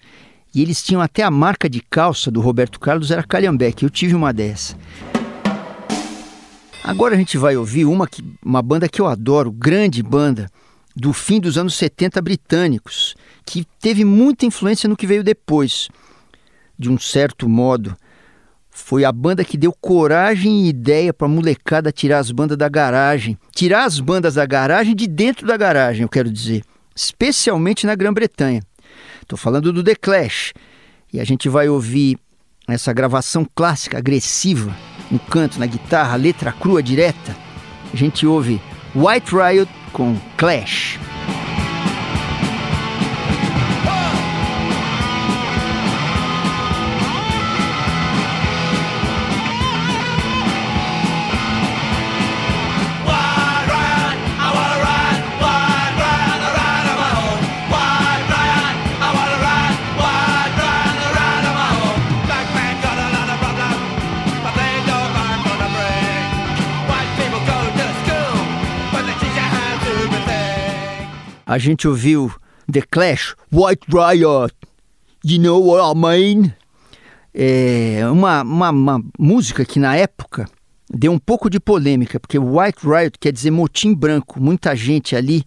E 0.53 0.61
eles 0.61 0.83
tinham 0.83 1.01
até 1.01 1.23
a 1.23 1.31
marca 1.31 1.69
de 1.69 1.79
calça 1.79 2.29
do 2.29 2.41
Roberto 2.41 2.79
Carlos, 2.79 3.11
era 3.11 3.23
Calhambeque. 3.23 3.85
Eu 3.85 3.89
tive 3.89 4.13
uma 4.13 4.33
dessa. 4.33 4.75
Agora 6.83 7.15
a 7.15 7.17
gente 7.17 7.37
vai 7.37 7.55
ouvir 7.55 7.85
uma, 7.85 8.07
que, 8.07 8.21
uma 8.43 8.61
banda 8.61 8.89
que 8.89 8.99
eu 8.99 9.07
adoro, 9.07 9.51
grande 9.51 10.03
banda, 10.03 10.49
do 10.93 11.13
fim 11.13 11.39
dos 11.39 11.57
anos 11.57 11.75
70 11.75 12.21
britânicos, 12.21 13.15
que 13.45 13.65
teve 13.79 14.03
muita 14.03 14.45
influência 14.45 14.89
no 14.89 14.97
que 14.97 15.07
veio 15.07 15.23
depois. 15.23 15.87
De 16.77 16.89
um 16.89 16.99
certo 16.99 17.47
modo, 17.47 17.95
foi 18.69 19.05
a 19.05 19.11
banda 19.11 19.45
que 19.45 19.55
deu 19.55 19.71
coragem 19.71 20.65
e 20.65 20.69
ideia 20.69 21.13
para 21.13 21.27
a 21.27 21.29
molecada 21.29 21.91
tirar 21.91 22.19
as 22.19 22.31
bandas 22.31 22.57
da 22.57 22.67
garagem. 22.67 23.37
Tirar 23.55 23.85
as 23.85 23.99
bandas 23.99 24.33
da 24.33 24.45
garagem 24.45 24.93
de 24.93 25.07
dentro 25.07 25.47
da 25.47 25.55
garagem, 25.55 26.01
eu 26.01 26.09
quero 26.09 26.29
dizer. 26.29 26.63
Especialmente 26.95 27.85
na 27.85 27.95
Grã-Bretanha. 27.95 28.62
Estou 29.21 29.38
falando 29.38 29.71
do 29.71 29.83
The 29.83 29.95
Clash. 29.95 30.53
E 31.12 31.19
a 31.19 31.23
gente 31.23 31.47
vai 31.47 31.69
ouvir 31.69 32.17
essa 32.67 32.93
gravação 32.93 33.45
clássica, 33.55 33.97
agressiva, 33.97 34.75
no 35.12 35.19
canto, 35.19 35.59
na 35.59 35.65
guitarra, 35.65 36.15
letra 36.15 36.51
crua 36.51 36.81
direta. 36.81 37.35
A 37.93 37.95
gente 37.95 38.25
ouve 38.25 38.62
White 38.95 39.35
Riot 39.35 39.71
com 39.91 40.17
Clash. 40.38 41.00
A 71.53 71.60
gente 71.60 71.88
ouviu 71.88 72.33
The 72.72 72.81
Clash, 72.81 73.36
White 73.51 73.86
Riot, 73.88 74.55
You 75.24 75.39
Know 75.39 75.63
What 75.63 75.95
I 75.95 76.01
Mean? 76.01 76.53
É 77.31 78.07
uma, 78.12 78.41
uma, 78.41 78.69
uma 78.72 79.03
música 79.19 79.63
que 79.63 79.79
na 79.79 79.95
época 79.95 80.50
deu 80.89 81.12
um 81.12 81.19
pouco 81.19 81.51
de 81.51 81.60
polêmica, 81.60 82.19
porque 82.19 82.39
White 82.39 82.79
Riot 82.83 83.19
quer 83.19 83.31
dizer 83.31 83.51
motim 83.51 83.93
branco. 83.93 84.41
Muita 84.41 84.75
gente 84.75 85.15
ali 85.15 85.43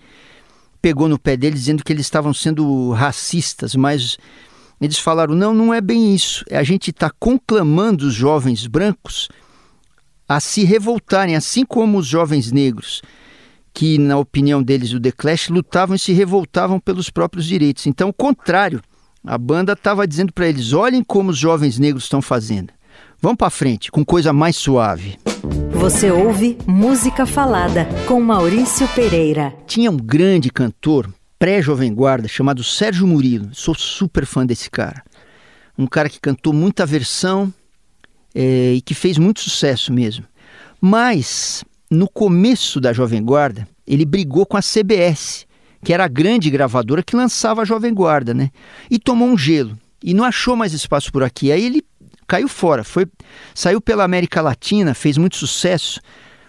pegou 0.81 1.09
no 1.09 1.19
pé 1.19 1.37
deles 1.37 1.61
dizendo 1.61 1.83
que 1.83 1.93
eles 1.93 2.07
estavam 2.07 2.33
sendo 2.33 2.93
racistas, 2.93 3.75
mas 3.75 4.17
eles 4.81 4.99
falaram: 4.99 5.35
não, 5.35 5.53
não 5.53 5.75
é 5.75 5.81
bem 5.81 6.15
isso. 6.15 6.45
A 6.53 6.63
gente 6.63 6.93
está 6.93 7.11
conclamando 7.19 8.07
os 8.07 8.15
jovens 8.15 8.69
brancos 8.69 9.29
a 10.29 10.39
se 10.39 10.63
revoltarem, 10.63 11.35
assim 11.35 11.65
como 11.65 11.99
os 11.99 12.07
jovens 12.07 12.53
negros 12.53 13.03
que, 13.77 13.99
na 13.99 14.17
opinião 14.17 14.63
deles, 14.63 14.95
o 14.95 14.99
The 14.99 15.13
Clash, 15.13 15.51
lutavam 15.51 15.95
e 15.95 15.99
se 15.99 16.15
revoltavam 16.15 16.81
pelos 16.81 17.11
próprios 17.11 17.45
direitos. 17.45 17.87
Então, 17.87 18.09
o 18.09 18.13
contrário, 18.13 18.81
a 19.23 19.37
banda 19.37 19.75
estava 19.75 20.09
dizendo 20.09 20.33
para 20.33 20.49
eles: 20.49 20.73
olhem 20.73 21.05
como 21.05 21.29
os 21.29 21.37
jovens 21.37 21.79
negros 21.79 22.05
estão 22.05 22.23
fazendo. 22.23 22.73
Vamos 23.21 23.37
para 23.37 23.51
frente, 23.51 23.91
com 23.91 24.03
coisa 24.03 24.33
mais 24.33 24.57
suave. 24.57 25.19
Você 25.73 26.11
ouve 26.11 26.57
Música 26.67 27.27
Falada 27.27 27.87
com 28.09 28.19
Maurício 28.19 28.89
Pereira. 28.89 29.55
Tinha 29.67 29.91
um 29.91 29.99
grande 29.99 30.51
cantor 30.51 31.13
pré-jovem 31.39 31.93
guarda 31.93 32.27
chamado 32.27 32.65
Sérgio 32.65 33.07
Murilo. 33.07 33.51
Sou 33.53 33.75
super 33.75 34.25
fã 34.25 34.47
desse 34.47 34.71
cara. 34.71 35.05
Um 35.77 35.87
cara 35.87 36.09
que 36.09 36.19
cantou 36.19 36.55
muita 36.55 36.87
versão 36.87 37.53
é, 38.35 38.73
e 38.73 38.81
que 38.81 38.95
fez 38.95 39.19
muito 39.19 39.41
sucesso 39.41 39.93
mesmo. 39.93 40.25
Mas 40.81 41.63
no 41.91 42.09
começo 42.09 42.81
da 42.81 42.93
Jovem 42.93 43.23
Guarda, 43.23 43.67
ele 43.87 44.05
brigou 44.05 44.45
com 44.45 44.57
a 44.57 44.63
CBS, 44.63 45.47
que 45.85 45.93
era 45.93 46.05
a 46.05 46.09
grande 46.09 46.51
gravadora 46.51 47.03
que 47.03 47.17
lançava 47.17 47.63
a 47.63 47.65
Jovem 47.65 47.95
Guarda, 47.95 48.35
né? 48.35 48.51
E 48.91 48.99
tomou 48.99 49.29
um 49.29 49.39
gelo 49.39 49.79
e 50.03 50.13
não 50.13 50.25
achou 50.25 50.57
mais 50.57 50.73
espaço 50.73 51.13
por 51.13 51.23
aqui. 51.23 51.53
Aí 51.53 51.65
ele 51.65 51.83
caiu 52.27 52.49
fora, 52.49 52.83
foi 52.83 53.07
saiu 53.55 53.81
pela 53.81 54.05
América 54.05 54.43
Latina, 54.43 54.95
fez 54.95 55.17
muito 55.17 55.37
sucesso, 55.37 56.01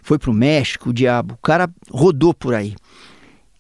foi 0.01 0.17
para 0.17 0.31
o 0.31 0.33
México, 0.33 0.89
o 0.89 0.93
diabo, 0.93 1.35
o 1.35 1.38
cara 1.38 1.69
rodou 1.89 2.33
por 2.33 2.53
aí. 2.53 2.75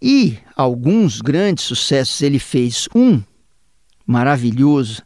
E 0.01 0.37
alguns 0.55 1.21
grandes 1.21 1.65
sucessos 1.65 2.21
ele 2.21 2.39
fez. 2.39 2.87
Um 2.95 3.21
maravilhoso, 4.05 5.03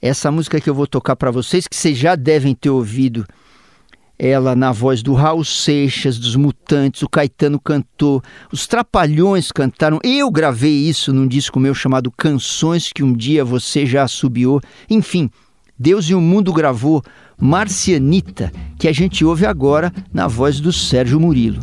essa 0.00 0.30
música 0.30 0.60
que 0.60 0.70
eu 0.70 0.74
vou 0.74 0.86
tocar 0.86 1.14
para 1.14 1.30
vocês, 1.30 1.68
que 1.68 1.76
vocês 1.76 1.98
já 1.98 2.16
devem 2.16 2.54
ter 2.54 2.70
ouvido 2.70 3.26
ela 4.22 4.54
na 4.54 4.70
voz 4.70 5.02
do 5.02 5.14
Raul 5.14 5.42
Seixas, 5.42 6.18
dos 6.18 6.36
Mutantes, 6.36 7.00
o 7.00 7.08
Caetano 7.08 7.58
cantou, 7.58 8.22
os 8.52 8.66
Trapalhões 8.66 9.50
cantaram. 9.50 9.98
Eu 10.04 10.30
gravei 10.30 10.74
isso 10.74 11.10
num 11.10 11.26
disco 11.26 11.58
meu 11.58 11.74
chamado 11.74 12.10
Canções 12.10 12.92
que 12.92 13.02
um 13.02 13.14
dia 13.14 13.42
você 13.42 13.86
já 13.86 14.02
assobiou. 14.02 14.60
Enfim, 14.90 15.30
Deus 15.78 16.10
e 16.10 16.14
o 16.14 16.20
Mundo 16.20 16.52
gravou 16.52 17.02
Marcianita, 17.38 18.52
que 18.78 18.86
a 18.86 18.92
gente 18.92 19.24
ouve 19.24 19.46
agora 19.46 19.90
na 20.12 20.28
voz 20.28 20.60
do 20.60 20.70
Sérgio 20.70 21.18
Murilo. 21.18 21.62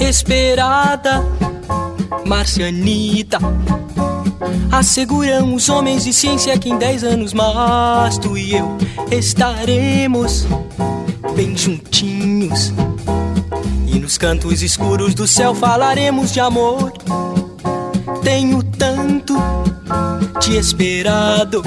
Esperada, 0.00 1.22
Marcianita 2.26 3.38
Asseguram 4.70 5.54
os 5.54 5.68
homens 5.68 6.04
de 6.04 6.12
ciência 6.12 6.58
que 6.58 6.68
em 6.68 6.78
dez 6.78 7.02
anos 7.02 7.32
mais 7.32 8.18
tu 8.18 8.36
e 8.36 8.54
eu 8.54 8.76
estaremos 9.10 10.46
bem 11.34 11.56
juntinhos. 11.56 12.72
E 13.86 13.98
nos 13.98 14.18
cantos 14.18 14.62
escuros 14.62 15.14
do 15.14 15.26
céu 15.26 15.54
falaremos 15.54 16.32
de 16.32 16.40
amor. 16.40 16.92
Tenho 18.22 18.62
tanto 18.62 19.34
te 20.40 20.56
esperado. 20.56 21.62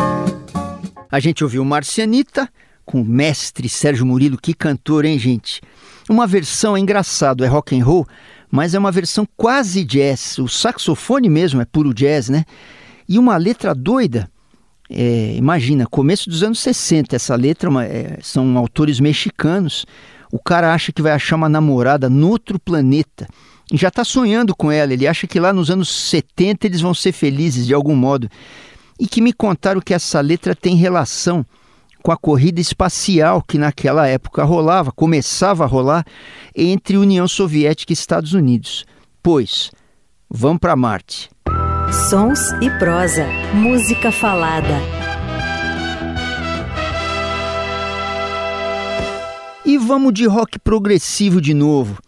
A 1.12 1.20
gente 1.20 1.44
ouviu 1.44 1.66
Marcianita 1.66 2.50
com 2.86 3.02
o 3.02 3.06
mestre 3.06 3.70
Sérgio 3.70 4.06
Murilo, 4.06 4.38
que 4.42 4.54
cantor, 4.54 5.06
hein, 5.06 5.18
gente? 5.20 5.62
Uma 6.10 6.26
versão 6.26 6.76
é 6.76 6.80
engraçado, 6.80 7.46
é 7.46 7.48
rock 7.48 7.80
and 7.80 7.86
roll, 7.86 8.08
mas 8.52 8.74
é 8.74 8.80
uma 8.80 8.92
versão 8.92 9.28
quase 9.38 9.84
jazz. 9.84 10.38
O 10.40 10.48
saxofone 10.48 11.30
mesmo 11.30 11.62
é 11.62 11.66
puro 11.66 11.94
jazz, 11.94 12.30
né? 12.30 12.46
E 13.08 13.20
uma 13.20 13.38
letra 13.38 13.74
doida. 13.76 14.30
É, 14.90 15.36
imagina, 15.36 15.86
começo 15.86 16.30
dos 16.30 16.42
anos 16.42 16.60
60, 16.60 17.16
essa 17.16 17.36
letra 17.36 17.70
é, 17.84 18.18
são 18.22 18.58
autores 18.58 19.00
mexicanos. 19.00 19.86
O 20.32 20.40
cara 20.40 20.74
acha 20.74 20.92
que 20.92 21.02
vai 21.02 21.12
achar 21.12 21.36
uma 21.36 21.50
namorada 21.50 22.10
no 22.10 22.30
outro 22.30 22.60
planeta 22.60 23.28
e 23.72 23.78
já 23.78 23.90
está 23.90 24.04
sonhando 24.04 24.56
com 24.56 24.72
ela. 24.72 24.94
Ele 24.94 25.08
acha 25.08 25.28
que 25.28 25.40
lá 25.40 25.54
nos 25.54 25.70
anos 25.70 25.90
70 26.10 26.66
eles 26.66 26.82
vão 26.82 26.94
ser 26.94 27.12
felizes 27.12 27.68
de 27.68 27.74
algum 27.74 27.96
modo. 27.96 28.30
E 29.00 29.08
que 29.08 29.22
me 29.22 29.32
contaram 29.32 29.80
que 29.80 29.94
essa 29.94 30.20
letra 30.22 30.56
tem 30.56 30.76
relação 30.76 31.46
com 32.04 32.12
a 32.12 32.18
corrida 32.18 32.62
espacial 32.62 33.42
que 33.42 33.58
naquela 33.58 34.08
época 34.08 34.44
rolava, 34.44 34.92
começava 34.92 35.64
a 35.64 35.68
rolar 35.68 36.06
entre 36.56 36.98
União 36.98 37.28
Soviética 37.28 37.92
e 37.92 37.94
Estados 37.94 38.34
Unidos. 38.34 38.86
Pois, 39.22 39.72
vamos 40.30 40.60
para 40.60 40.76
Marte. 40.76 41.30
Sons 42.10 42.52
e 42.62 42.70
prosa, 42.78 43.26
música 43.54 44.12
falada. 44.12 44.80
E 49.66 49.78
vamos 49.78 50.14
de 50.14 50.26
rock 50.26 50.58
progressivo 50.58 51.42
de 51.42 51.54
novo, 51.54 52.00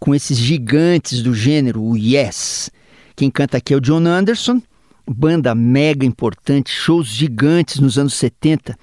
com 0.00 0.14
esses 0.14 0.38
gigantes 0.38 1.22
do 1.22 1.34
gênero, 1.34 1.82
o 1.82 1.96
Yes. 1.96 2.70
Quem 3.14 3.30
canta 3.30 3.58
aqui 3.58 3.72
é 3.72 3.76
o 3.76 3.80
John 3.80 4.06
Anderson, 4.06 4.60
banda 5.06 5.54
mega 5.54 6.04
importante, 6.04 6.70
shows 6.70 7.08
gigantes 7.08 7.78
nos 7.78 7.98
anos 7.98 8.14
70 8.14 8.76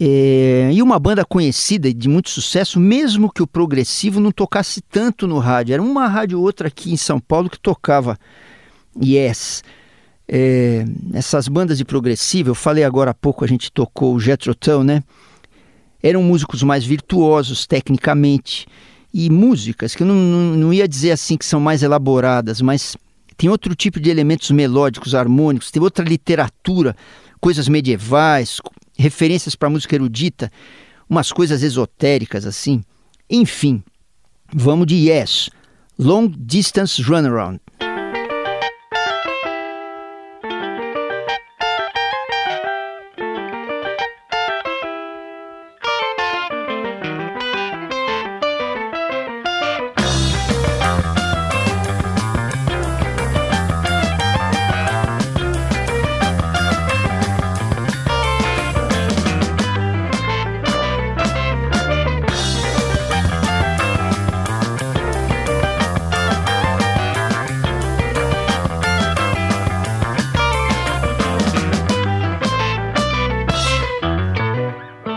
é, 0.00 0.70
e 0.72 0.82
uma 0.82 0.98
banda 0.98 1.24
conhecida 1.24 1.92
de 1.92 2.08
muito 2.08 2.30
sucesso, 2.30 2.80
mesmo 2.80 3.32
que 3.32 3.42
o 3.42 3.46
progressivo 3.46 4.18
não 4.18 4.32
tocasse 4.32 4.80
tanto 4.80 5.26
no 5.26 5.38
rádio. 5.38 5.74
Era 5.74 5.82
uma 5.82 6.08
rádio 6.08 6.38
ou 6.38 6.44
outra 6.44 6.68
aqui 6.68 6.92
em 6.92 6.96
São 6.96 7.20
Paulo 7.20 7.48
que 7.48 7.58
tocava 7.58 8.18
Yes. 9.02 9.62
É, 10.26 10.84
essas 11.12 11.48
bandas 11.48 11.78
de 11.78 11.84
progressivo, 11.84 12.50
eu 12.50 12.54
falei 12.54 12.84
agora 12.84 13.10
há 13.10 13.14
pouco, 13.14 13.44
a 13.44 13.48
gente 13.48 13.70
tocou 13.70 14.14
o 14.14 14.20
Jethro 14.20 14.54
Tull, 14.54 14.84
né? 14.84 15.02
Eram 16.02 16.22
músicos 16.22 16.62
mais 16.62 16.84
virtuosos 16.84 17.66
tecnicamente 17.66 18.66
e 19.12 19.30
músicas 19.30 19.94
que 19.94 20.02
eu 20.02 20.06
não, 20.06 20.14
não, 20.14 20.56
não 20.56 20.72
ia 20.72 20.88
dizer 20.88 21.12
assim 21.12 21.36
que 21.36 21.44
são 21.44 21.60
mais 21.60 21.82
elaboradas, 21.82 22.60
mas 22.60 22.96
tem 23.36 23.50
outro 23.50 23.74
tipo 23.74 24.00
de 24.00 24.10
elementos 24.10 24.50
melódicos, 24.50 25.14
harmônicos, 25.14 25.70
tem 25.70 25.82
outra 25.82 26.04
literatura, 26.04 26.96
coisas 27.40 27.68
medievais, 27.68 28.60
referências 28.96 29.54
para 29.54 29.70
música 29.70 29.94
erudita, 29.94 30.50
umas 31.08 31.32
coisas 31.32 31.62
esotéricas 31.62 32.46
assim. 32.46 32.82
Enfim, 33.28 33.82
vamos 34.52 34.86
de 34.86 34.96
Yes, 34.96 35.50
Long 35.98 36.28
Distance 36.28 37.02
Runaround. 37.02 37.60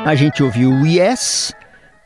A 0.08 0.16
gente 0.16 0.42
ouviu 0.42 0.72
o 0.72 0.88
Yes, 0.88 1.54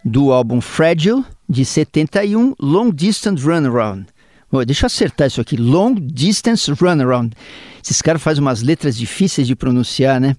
do 0.03 0.31
álbum 0.31 0.59
Fragile, 0.59 1.23
de 1.47 1.63
71, 1.63 2.55
Long 2.59 2.89
Distance 2.89 3.45
Runaround. 3.45 4.07
Oh, 4.51 4.65
deixa 4.65 4.85
eu 4.85 4.87
acertar 4.87 5.27
isso 5.27 5.39
aqui, 5.39 5.55
Long 5.55 5.93
Distance 5.93 6.71
Runaround. 6.71 7.35
Esses 7.83 8.01
caras 8.01 8.19
fazem 8.19 8.41
umas 8.41 8.63
letras 8.63 8.97
difíceis 8.97 9.45
de 9.45 9.55
pronunciar, 9.55 10.19
né? 10.19 10.35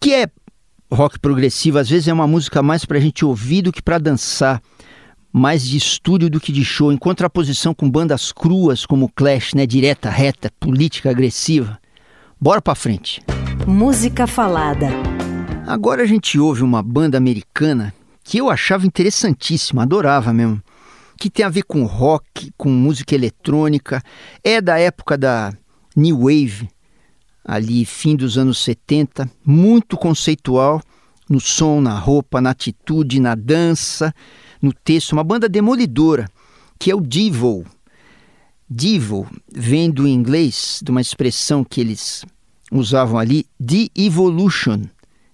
Que 0.00 0.12
é 0.12 0.26
rock 0.92 1.20
progressivo, 1.20 1.78
às 1.78 1.88
vezes 1.88 2.08
é 2.08 2.12
uma 2.12 2.26
música 2.26 2.64
mais 2.64 2.84
pra 2.84 2.98
gente 2.98 3.24
ouvir 3.24 3.62
do 3.62 3.70
que 3.70 3.80
pra 3.80 3.98
dançar 3.98 4.60
mais 5.32 5.64
de 5.64 5.76
estúdio 5.76 6.28
do 6.28 6.40
que 6.40 6.50
de 6.50 6.64
show, 6.64 6.90
em 6.92 6.98
contraposição 6.98 7.72
com 7.72 7.88
bandas 7.88 8.32
cruas 8.32 8.84
como 8.84 9.08
Clash, 9.14 9.54
né, 9.54 9.66
direta, 9.66 10.10
reta, 10.10 10.50
política 10.58 11.10
agressiva. 11.10 11.78
Bora 12.40 12.60
pra 12.60 12.74
frente. 12.74 13.22
Música 13.68 14.26
falada. 14.26 14.88
Agora 15.68 16.02
a 16.02 16.06
gente 16.06 16.38
ouve 16.38 16.62
uma 16.62 16.82
banda 16.82 17.18
americana 17.18 17.92
que 18.24 18.38
eu 18.38 18.48
achava 18.48 18.86
interessantíssima, 18.86 19.82
adorava 19.82 20.32
mesmo, 20.32 20.62
que 21.18 21.28
tem 21.28 21.44
a 21.44 21.50
ver 21.50 21.64
com 21.64 21.84
rock, 21.84 22.50
com 22.56 22.70
música 22.70 23.14
eletrônica, 23.14 24.02
é 24.42 24.62
da 24.62 24.78
época 24.78 25.18
da 25.18 25.52
New 25.94 26.20
Wave, 26.20 26.70
ali 27.44 27.84
fim 27.84 28.16
dos 28.16 28.38
anos 28.38 28.64
70, 28.64 29.30
muito 29.44 29.98
conceitual 29.98 30.80
no 31.28 31.38
som, 31.38 31.82
na 31.82 31.98
roupa, 31.98 32.40
na 32.40 32.48
atitude, 32.48 33.20
na 33.20 33.34
dança 33.34 34.14
no 34.62 34.72
texto, 34.72 35.12
uma 35.12 35.22
banda 35.22 35.50
demolidora, 35.50 36.30
que 36.78 36.90
é 36.90 36.94
o 36.94 37.00
Devo. 37.02 37.66
Devo 38.66 39.28
vem 39.54 39.90
do 39.90 40.08
inglês, 40.08 40.80
de 40.82 40.90
uma 40.90 41.02
expressão 41.02 41.62
que 41.62 41.78
eles 41.78 42.24
usavam 42.72 43.18
ali, 43.18 43.44
de-evolution. 43.60 44.84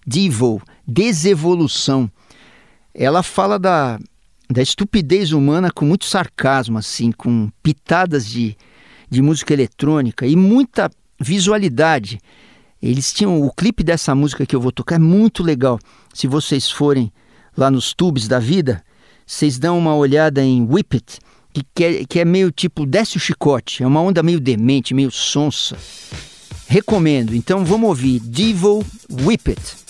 Devo, 0.07 0.63
desevolução. 0.87 2.11
Ela 2.95 3.23
fala 3.23 3.59
da, 3.59 3.99
da 4.49 4.63
estupidez 4.63 5.33
humana 5.33 5.71
com 5.71 5.85
muito 5.85 6.05
sarcasmo, 6.05 6.79
assim, 6.79 7.11
com 7.11 7.51
pitadas 7.63 8.27
de, 8.27 8.57
de 9.09 9.23
música 9.23 9.53
eletrônica 9.53 10.27
e 10.27 10.37
muita 10.37 10.91
visualidade. 11.21 12.21
Eles 12.83 13.13
tinham 13.13 13.41
o 13.43 13.51
clipe 13.51 13.83
dessa 13.83 14.15
música 14.15 14.45
que 14.45 14.55
eu 14.55 14.61
vou 14.61 14.71
tocar 14.71 14.97
é 14.97 14.99
muito 14.99 15.43
legal. 15.43 15.79
Se 16.13 16.27
vocês 16.27 16.71
forem 16.71 17.11
lá 17.57 17.71
nos 17.71 17.95
tubes 17.95 18.29
da 18.29 18.39
vida, 18.39 18.85
vocês 19.27 19.59
dão 19.59 19.79
uma 19.79 19.97
olhada 19.97 20.43
em 20.45 20.63
Whip 20.63 20.97
It, 20.97 21.19
que 21.75 21.85
é, 21.85 22.05
que 22.05 22.21
é 22.21 22.25
meio 22.25 22.51
tipo 22.51 22.85
desce 22.85 23.17
o 23.17 23.21
chicote, 23.21 23.83
é 23.83 23.87
uma 23.87 24.01
onda 24.01 24.23
meio 24.23 24.39
demente, 24.39 24.93
meio 24.93 25.11
sonsa. 25.11 25.79
Recomendo, 26.67 27.35
então 27.35 27.65
vamos 27.65 27.89
ouvir 27.89 28.21
Devil 28.21 28.85
Whip 29.11 29.51
It. 29.51 29.84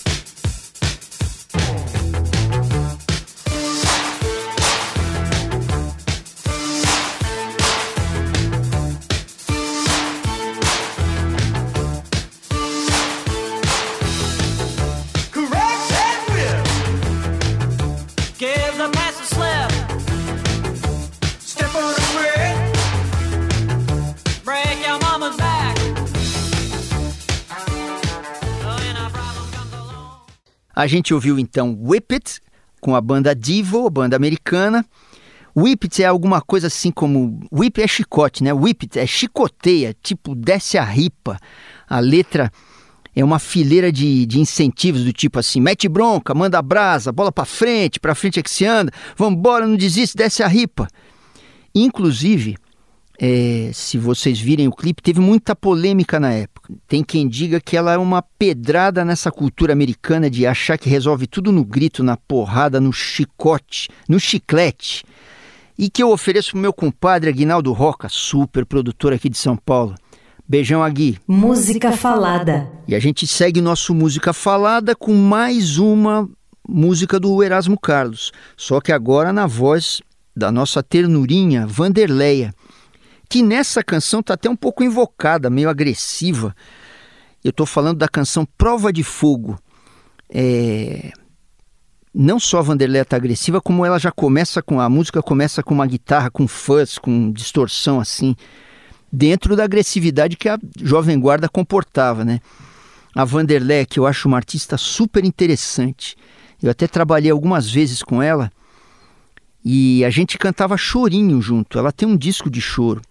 A 30.75 30.87
gente 30.87 31.13
ouviu 31.13 31.39
então 31.39 31.77
Whip 31.81 32.13
It, 32.13 32.41
com 32.81 32.95
a 32.95 33.01
banda 33.01 33.33
Divo, 33.33 33.87
a 33.87 33.89
banda 33.89 34.15
americana. 34.15 34.85
Whip 35.55 35.85
It 35.85 36.03
é 36.03 36.05
alguma 36.05 36.41
coisa 36.41 36.67
assim 36.67 36.91
como. 36.91 37.39
Whip 37.51 37.81
é 37.81 37.87
chicote, 37.87 38.43
né? 38.43 38.51
Whip 38.51 38.83
It 38.83 38.99
é 38.99 39.07
chicoteia, 39.07 39.95
tipo 40.03 40.35
desce 40.35 40.77
a 40.77 40.83
ripa. 40.83 41.39
A 41.87 41.99
letra 41.99 42.51
é 43.15 43.23
uma 43.23 43.39
fileira 43.39 43.89
de, 43.89 44.25
de 44.25 44.41
incentivos 44.41 45.05
do 45.05 45.13
tipo 45.13 45.39
assim: 45.39 45.61
mete 45.61 45.87
bronca, 45.87 46.33
manda 46.33 46.61
brasa, 46.61 47.13
bola 47.13 47.31
pra 47.31 47.45
frente, 47.45 47.99
pra 47.99 48.13
frente 48.13 48.39
é 48.39 48.43
que 48.43 48.49
se 48.49 48.65
anda, 48.65 48.91
vambora, 49.15 49.65
não 49.65 49.77
desiste, 49.77 50.17
desce 50.17 50.43
a 50.43 50.47
ripa. 50.47 50.89
Inclusive, 51.73 52.57
é, 53.19 53.69
se 53.73 53.97
vocês 53.97 54.39
virem 54.39 54.67
o 54.67 54.71
clipe, 54.71 55.01
teve 55.01 55.19
muita 55.19 55.55
polêmica 55.55 56.19
na 56.19 56.31
época. 56.33 56.73
Tem 56.87 57.03
quem 57.03 57.27
diga 57.27 57.59
que 57.61 57.77
ela 57.77 57.93
é 57.93 57.97
uma 57.97 58.21
pedrada 58.21 59.05
nessa 59.05 59.31
cultura 59.31 59.73
americana 59.73 60.29
de 60.29 60.45
achar 60.45 60.77
que 60.77 60.89
resolve 60.89 61.27
tudo 61.27 61.51
no 61.51 61.63
grito, 61.63 62.03
na 62.03 62.17
porrada, 62.17 62.79
no 62.79 62.91
chicote, 62.91 63.89
no 64.07 64.19
chiclete. 64.19 65.03
E 65.77 65.89
que 65.89 66.01
eu 66.01 66.11
ofereço 66.11 66.51
pro 66.51 66.59
meu 66.59 66.73
compadre 66.73 67.29
Aguinaldo 67.29 67.71
Roca, 67.73 68.07
super 68.09 68.65
produtor 68.65 69.13
aqui 69.13 69.29
de 69.29 69.37
São 69.37 69.57
Paulo. 69.57 69.95
Beijão, 70.47 70.83
Agui. 70.83 71.17
Música 71.27 71.91
Falada. 71.91 72.69
E 72.87 72.93
a 72.93 72.99
gente 72.99 73.25
segue 73.25 73.61
nosso 73.61 73.95
Música 73.95 74.31
Falada 74.31 74.95
com 74.95 75.13
mais 75.13 75.77
uma 75.77 76.29
música 76.67 77.19
do 77.19 77.41
Erasmo 77.41 77.79
Carlos. 77.79 78.31
Só 78.55 78.79
que 78.79 78.91
agora 78.91 79.33
na 79.33 79.47
voz 79.47 80.01
da 80.35 80.51
nossa 80.51 80.83
ternurinha 80.83 81.65
Vanderleia 81.65 82.53
que 83.29 83.41
nessa 83.41 83.83
canção 83.83 84.19
está 84.19 84.33
até 84.33 84.49
um 84.49 84.55
pouco 84.55 84.83
invocada, 84.83 85.49
meio 85.49 85.69
agressiva. 85.69 86.55
Eu 87.43 87.49
estou 87.49 87.65
falando 87.65 87.97
da 87.97 88.07
canção 88.07 88.47
Prova 88.57 88.91
de 88.91 89.03
Fogo. 89.03 89.59
É... 90.29 91.11
Não 92.13 92.39
só 92.39 92.59
a 92.59 92.61
Vanderlei 92.61 93.01
está 93.01 93.17
agressiva, 93.17 93.59
como 93.59 93.85
ela 93.85 93.99
já 93.99 94.11
começa 94.11 94.61
com 94.61 94.79
a 94.79 94.89
música 94.89 95.21
começa 95.21 95.61
com 95.61 95.73
uma 95.73 95.85
guitarra 95.85 96.31
com 96.31 96.47
fuzz, 96.47 96.97
com 96.97 97.29
distorção 97.31 97.99
assim, 97.99 98.35
dentro 99.11 99.55
da 99.55 99.65
agressividade 99.65 100.37
que 100.37 100.47
a 100.47 100.57
Jovem 100.81 101.19
Guarda 101.19 101.49
comportava, 101.49 102.23
né? 102.23 102.39
A 103.13 103.25
Vanderlei, 103.25 103.85
que 103.85 103.99
eu 103.99 104.07
acho 104.07 104.27
uma 104.27 104.37
artista 104.37 104.77
super 104.77 105.25
interessante. 105.25 106.15
Eu 106.63 106.71
até 106.71 106.87
trabalhei 106.87 107.31
algumas 107.31 107.69
vezes 107.69 108.01
com 108.01 108.21
ela 108.21 108.49
e 109.63 110.05
a 110.05 110.09
gente 110.09 110.37
cantava 110.37 110.77
chorinho 110.77 111.41
junto. 111.41 111.77
Ela 111.77 111.91
tem 111.91 112.07
um 112.07 112.15
disco 112.15 112.49
de 112.49 112.61
choro. 112.61 113.01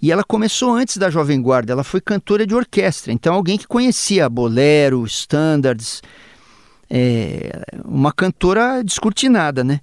E 0.00 0.12
ela 0.12 0.22
começou 0.22 0.74
antes 0.74 0.96
da 0.96 1.10
Jovem 1.10 1.40
Guarda, 1.40 1.72
ela 1.72 1.84
foi 1.84 2.00
cantora 2.00 2.46
de 2.46 2.54
orquestra, 2.54 3.12
então 3.12 3.34
alguém 3.34 3.56
que 3.56 3.66
conhecia 3.66 4.28
bolero, 4.28 5.04
standards, 5.06 6.02
é, 6.88 7.62
uma 7.84 8.12
cantora 8.12 8.82
descortinada, 8.84 9.64
né? 9.64 9.80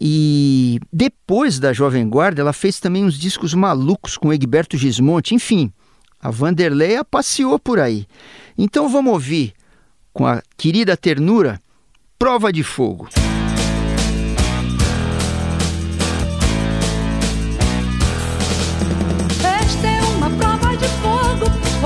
E 0.00 0.78
depois 0.92 1.58
da 1.58 1.72
Jovem 1.72 2.08
Guarda, 2.08 2.40
ela 2.40 2.52
fez 2.52 2.78
também 2.78 3.04
uns 3.04 3.18
discos 3.18 3.52
malucos 3.52 4.16
com 4.16 4.32
Egberto 4.32 4.76
Gismonte, 4.76 5.34
enfim, 5.34 5.72
a 6.20 6.30
Vanderleia 6.30 7.04
passeou 7.04 7.58
por 7.58 7.80
aí. 7.80 8.06
Então 8.56 8.88
vamos 8.88 9.12
ouvir 9.12 9.52
com 10.12 10.26
a 10.26 10.40
querida 10.56 10.96
ternura 10.96 11.60
Prova 12.18 12.52
de 12.52 12.62
Fogo. 12.62 13.08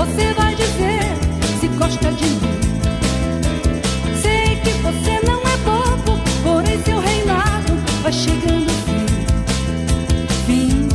Você 0.03 0.33
vai 0.33 0.53
dizer 0.53 0.99
se 1.61 1.67
gosta 1.69 2.11
de 2.11 2.25
mim. 2.25 2.59
Sei 4.21 4.57
que 4.57 4.71
você 4.81 5.25
não 5.25 5.39
é 5.39 5.57
bobo, 5.63 6.19
porém 6.43 6.77
seu 6.83 6.99
reinado 6.99 7.73
vai 8.01 8.11
chegando 8.11 8.69
fim. 10.45 10.89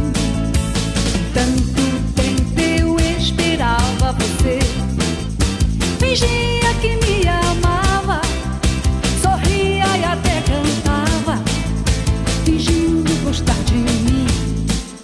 Tanto 1.33 2.13
tempo 2.17 2.61
eu 2.61 3.01
esperava 3.19 4.13
você. 4.13 4.59
Fingia 5.99 6.75
que 6.83 6.97
me 6.97 7.27
amava, 7.27 8.21
sorria 9.23 9.87
e 9.97 10.05
até 10.05 10.43
cantava, 10.43 11.43
fingindo 12.45 13.25
gostar 13.25 13.57
de 13.65 13.75
mim. 13.75 14.27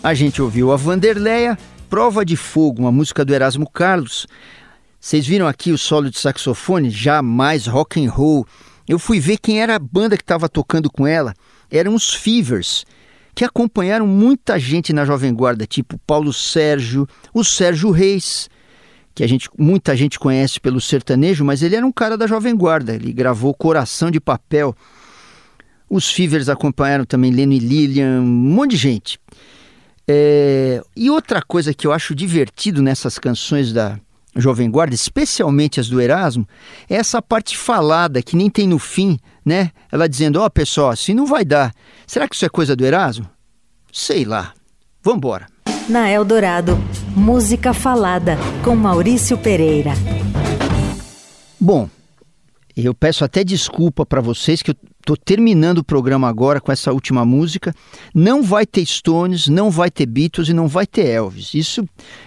A 0.03 0.13
gente 0.13 0.43
ouviu 0.43 0.73
a 0.73 0.77
Vanderleia 0.77 1.59
Prova 1.89 2.25
de 2.25 2.37
Fogo, 2.37 2.83
uma 2.83 2.93
música 2.93 3.25
do 3.25 3.35
Erasmo 3.35 3.69
Carlos. 3.69 4.27
Vocês 4.99 5.27
viram 5.27 5.47
aqui 5.47 5.71
o 5.71 5.79
solo 5.79 6.11
de 6.11 6.19
saxofone? 6.19 6.91
Já 6.91 7.23
mais 7.23 7.67
rock 7.67 8.05
and 8.05 8.11
roll. 8.11 8.47
Eu 8.89 8.99
fui 8.99 9.21
ver 9.21 9.39
quem 9.39 9.61
era 9.61 9.77
a 9.77 9.79
banda 9.79 10.17
que 10.17 10.23
estava 10.23 10.49
tocando 10.49 10.91
com 10.91 11.07
ela. 11.07 11.35
Eram 11.71 11.95
os 11.95 12.15
Fevers, 12.15 12.85
que 13.35 13.45
acompanharam 13.45 14.07
muita 14.07 14.59
gente 14.59 14.93
na 14.93 15.05
Jovem 15.05 15.33
Guarda, 15.35 15.67
tipo 15.67 15.99
Paulo 16.07 16.33
Sérgio, 16.33 17.07
o 17.33 17.45
Sérgio 17.45 17.91
Reis, 17.91 18.49
que 19.15 19.23
a 19.23 19.27
gente, 19.27 19.49
muita 19.59 19.97
gente 19.97 20.19
conhece 20.19 20.59
pelo 20.59 20.81
sertanejo, 20.81 21.45
mas 21.45 21.63
ele 21.63 21.77
era 21.77 21.87
um 21.87 21.93
cara 21.93 22.17
da 22.17 22.27
Jovem 22.27 22.57
Guarda. 22.57 22.95
Ele 22.95 23.13
gravou 23.13 23.55
Coração 23.55 24.11
de 24.11 24.21
Papel. 24.21 24.75
Os 25.89 26.11
Fevers 26.11 26.49
acompanharam 26.49 27.05
também 27.05 27.31
Leno 27.31 27.53
e 27.53 27.59
Lilian, 27.59 28.21
um 28.21 28.27
monte 28.27 28.73
de 28.73 28.77
gente. 28.79 29.19
É, 30.07 30.83
e 30.97 31.11
outra 31.11 31.41
coisa 31.43 31.73
que 31.73 31.87
eu 31.87 31.93
acho 31.93 32.15
divertido 32.15 32.83
nessas 32.83 33.19
canções 33.19 33.73
da 33.73 33.99
Jovem 34.37 34.71
Guarda, 34.71 34.95
especialmente 34.95 35.81
as 35.81 35.89
do 35.89 36.01
Erasmo, 36.01 36.47
é 36.89 36.97
essa 36.97 37.23
parte 37.23 37.57
falada 37.57 38.23
que 38.23 38.37
nem 38.37 38.51
tem 38.51 38.67
no 38.67 38.79
fim 38.79 39.19
né? 39.45 39.71
Ela 39.93 40.09
dizendo: 40.09 40.41
Ó, 40.41 40.47
oh, 40.47 40.51
pessoal, 40.51 40.91
assim 40.91 41.13
não 41.13 41.27
vai 41.27 41.45
dar. 41.45 41.73
Será 42.07 42.27
que 42.29 42.35
isso 42.35 42.45
é 42.45 42.49
coisa 42.49 42.75
do 42.75 42.85
Erasmo? 42.85 43.29
Sei 43.93 44.25
lá. 44.25 44.55
Vambora. 45.03 45.47
Na 45.89 46.11
Eldorado, 46.11 46.79
música 47.15 47.75
falada 47.75 48.39
com 48.65 48.75
Maurício 48.75 49.37
Pereira. 49.37 49.93
Bom, 51.61 51.91
eu 52.75 52.95
peço 52.95 53.23
até 53.23 53.45
desculpa 53.45 54.07
para 54.07 54.23
vocês 54.23 54.63
que 54.63 54.71
eu 54.71 54.77
estou 55.05 55.17
terminando 55.17 55.79
o 55.79 55.85
programa 55.85 56.29
agora 56.29 56.61
com 56.61 56.73
essa 56.73 56.93
última 56.93 57.25
música. 57.25 57.75
Não 58.15 58.43
vai 58.43 58.67
ter 58.67 58.85
Stones, 58.85 59.49
não 59.49 59.71
vai 59.71 59.91
ter 59.91 60.07
Beatles 60.07 60.49
e 60.49 60.55
não 60.55 60.67
vai 60.67 60.87
ter 60.87 61.07
Elvis. 61.07 61.53
Isso 61.55 61.87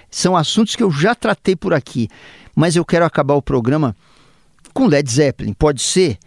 são 0.10 0.38
assuntos 0.38 0.76
que 0.76 0.84
eu 0.84 0.92
já 0.92 1.16
tratei 1.16 1.56
por 1.56 1.74
aqui. 1.74 2.08
Mas 2.56 2.76
eu 2.76 2.86
quero 2.86 3.06
acabar 3.06 3.34
o 3.34 3.42
programa 3.42 3.96
com 4.74 4.86
Led 4.86 5.12
Zeppelin. 5.12 5.54
Pode 5.54 5.82
ser 5.82 6.18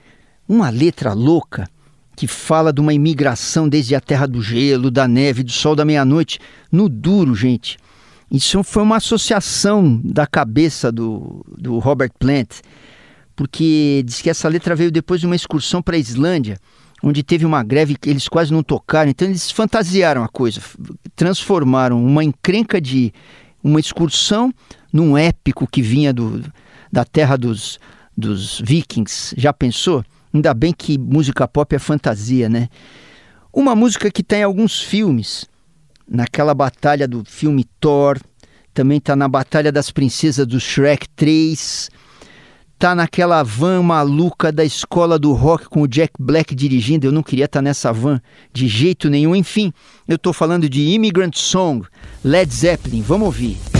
uma 0.48 0.68
letra 0.70 1.12
louca 1.12 1.68
que 2.16 2.26
fala 2.26 2.72
de 2.72 2.80
uma 2.80 2.92
imigração 2.92 3.68
desde 3.68 3.94
a 3.94 4.00
terra 4.00 4.26
do 4.26 4.42
gelo, 4.42 4.90
da 4.90 5.08
neve, 5.08 5.42
do 5.42 5.52
sol 5.52 5.74
da 5.74 5.84
meia-noite, 5.84 6.38
no 6.70 6.88
duro, 6.88 7.34
gente. 7.34 7.78
Isso 8.30 8.62
foi 8.62 8.82
uma 8.82 8.96
associação 8.96 10.00
da 10.04 10.26
cabeça 10.26 10.92
do, 10.92 11.44
do 11.56 11.78
Robert 11.78 12.10
Plant 12.18 12.60
porque 13.40 14.02
diz 14.04 14.20
que 14.20 14.28
essa 14.28 14.46
letra 14.50 14.76
veio 14.76 14.90
depois 14.90 15.18
de 15.18 15.24
uma 15.24 15.34
excursão 15.34 15.80
para 15.80 15.96
a 15.96 15.98
Islândia, 15.98 16.58
onde 17.02 17.22
teve 17.22 17.46
uma 17.46 17.62
greve 17.62 17.96
que 17.96 18.10
eles 18.10 18.28
quase 18.28 18.52
não 18.52 18.62
tocaram. 18.62 19.10
Então 19.10 19.26
eles 19.26 19.50
fantasiaram 19.50 20.22
a 20.22 20.28
coisa, 20.28 20.60
transformaram 21.16 22.04
uma 22.04 22.22
encrenca 22.22 22.78
de 22.78 23.14
uma 23.64 23.80
excursão 23.80 24.52
num 24.92 25.16
épico 25.16 25.66
que 25.66 25.80
vinha 25.80 26.12
do, 26.12 26.44
da 26.92 27.02
terra 27.02 27.38
dos, 27.38 27.80
dos 28.14 28.60
vikings. 28.60 29.34
Já 29.38 29.54
pensou? 29.54 30.04
Ainda 30.34 30.52
bem 30.52 30.74
que 30.76 30.98
música 30.98 31.48
pop 31.48 31.74
é 31.74 31.78
fantasia, 31.78 32.46
né? 32.46 32.68
Uma 33.50 33.74
música 33.74 34.10
que 34.10 34.22
tem 34.22 34.42
alguns 34.42 34.82
filmes. 34.82 35.46
Naquela 36.06 36.52
batalha 36.52 37.08
do 37.08 37.24
filme 37.24 37.64
Thor, 37.80 38.20
também 38.74 38.98
está 38.98 39.16
na 39.16 39.28
Batalha 39.28 39.72
das 39.72 39.90
Princesas 39.90 40.46
do 40.46 40.60
Shrek 40.60 41.08
3 41.16 41.88
tá 42.80 42.94
naquela 42.94 43.42
van 43.42 43.82
maluca 43.82 44.50
da 44.50 44.64
escola 44.64 45.18
do 45.18 45.34
rock 45.34 45.68
com 45.68 45.82
o 45.82 45.86
Jack 45.86 46.14
Black 46.18 46.54
dirigindo. 46.54 47.06
Eu 47.06 47.12
não 47.12 47.22
queria 47.22 47.44
estar 47.44 47.58
tá 47.58 47.62
nessa 47.62 47.92
van 47.92 48.18
de 48.54 48.66
jeito 48.66 49.10
nenhum. 49.10 49.36
Enfim, 49.36 49.70
eu 50.08 50.16
estou 50.16 50.32
falando 50.32 50.66
de 50.66 50.94
Immigrant 50.94 51.36
Song, 51.36 51.86
Led 52.24 52.50
Zeppelin. 52.50 53.02
Vamos 53.02 53.26
ouvir. 53.26 53.79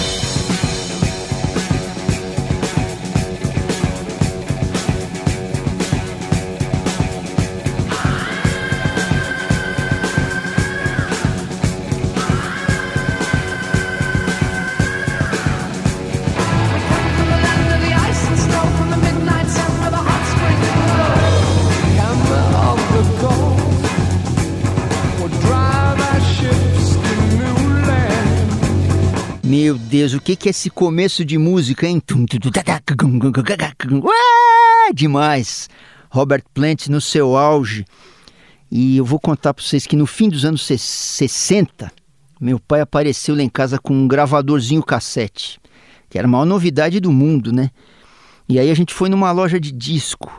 Meu 29.51 29.77
Deus, 29.77 30.15
o 30.15 30.21
que, 30.21 30.39
é 30.47 30.51
esse 30.51 30.71
começo 30.71 31.25
de 31.25 31.37
música, 31.37 31.85
hein? 31.85 32.01
Demais! 34.95 35.69
Robert 36.09 36.45
Plant 36.55 36.87
no 36.87 37.01
seu 37.01 37.37
auge. 37.37 37.85
E 38.71 38.99
eu 38.99 39.05
vou 39.05 39.19
contar 39.19 39.53
para 39.53 39.65
vocês 39.65 39.89
que 39.89 39.97
no 39.97 40.07
fim 40.07 40.29
dos 40.29 40.45
anos 40.45 40.65
60, 40.65 41.91
meu 42.41 42.61
pai 42.61 42.81
apareceu 42.81 43.35
lá 43.35 43.43
em 43.43 43.49
casa 43.49 43.77
com 43.77 43.93
um 43.93 44.07
gravadorzinho 44.07 44.85
cassete, 44.85 45.61
que 46.09 46.17
era 46.17 46.29
a 46.29 46.31
maior 46.31 46.45
novidade 46.45 47.01
do 47.01 47.11
mundo, 47.11 47.53
né? 47.53 47.71
E 48.49 48.57
aí 48.57 48.71
a 48.71 48.75
gente 48.75 48.95
foi 48.95 49.09
numa 49.09 49.33
loja 49.33 49.59
de 49.59 49.73
disco. 49.73 50.31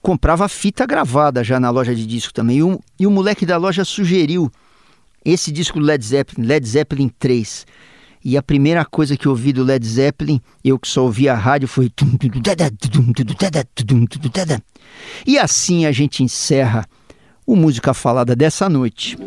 Comprava 0.00 0.48
fita 0.48 0.86
gravada 0.86 1.42
já 1.42 1.58
na 1.58 1.70
loja 1.70 1.96
de 1.96 2.06
disco 2.06 2.32
também. 2.32 2.58
E 2.58 2.62
o, 2.62 2.80
e 2.96 3.08
o 3.08 3.10
moleque 3.10 3.44
da 3.44 3.56
loja 3.56 3.84
sugeriu 3.84 4.52
esse 5.32 5.50
disco 5.50 5.80
Led 5.80 6.04
Zeppelin, 6.04 6.46
Led 6.46 6.66
Zeppelin 6.66 7.10
3. 7.18 7.66
E 8.24 8.36
a 8.36 8.42
primeira 8.42 8.84
coisa 8.84 9.16
que 9.16 9.26
eu 9.26 9.32
ouvi 9.32 9.52
do 9.52 9.64
Led 9.64 9.84
Zeppelin, 9.86 10.40
eu 10.64 10.78
que 10.78 10.88
só 10.88 11.02
ouvia 11.02 11.32
a 11.32 11.36
rádio, 11.36 11.68
foi. 11.68 11.90
E 15.26 15.38
assim 15.38 15.86
a 15.86 15.92
gente 15.92 16.22
encerra 16.22 16.86
o 17.46 17.56
Música 17.56 17.92
Falada 17.92 18.36
dessa 18.36 18.68
noite. 18.68 19.18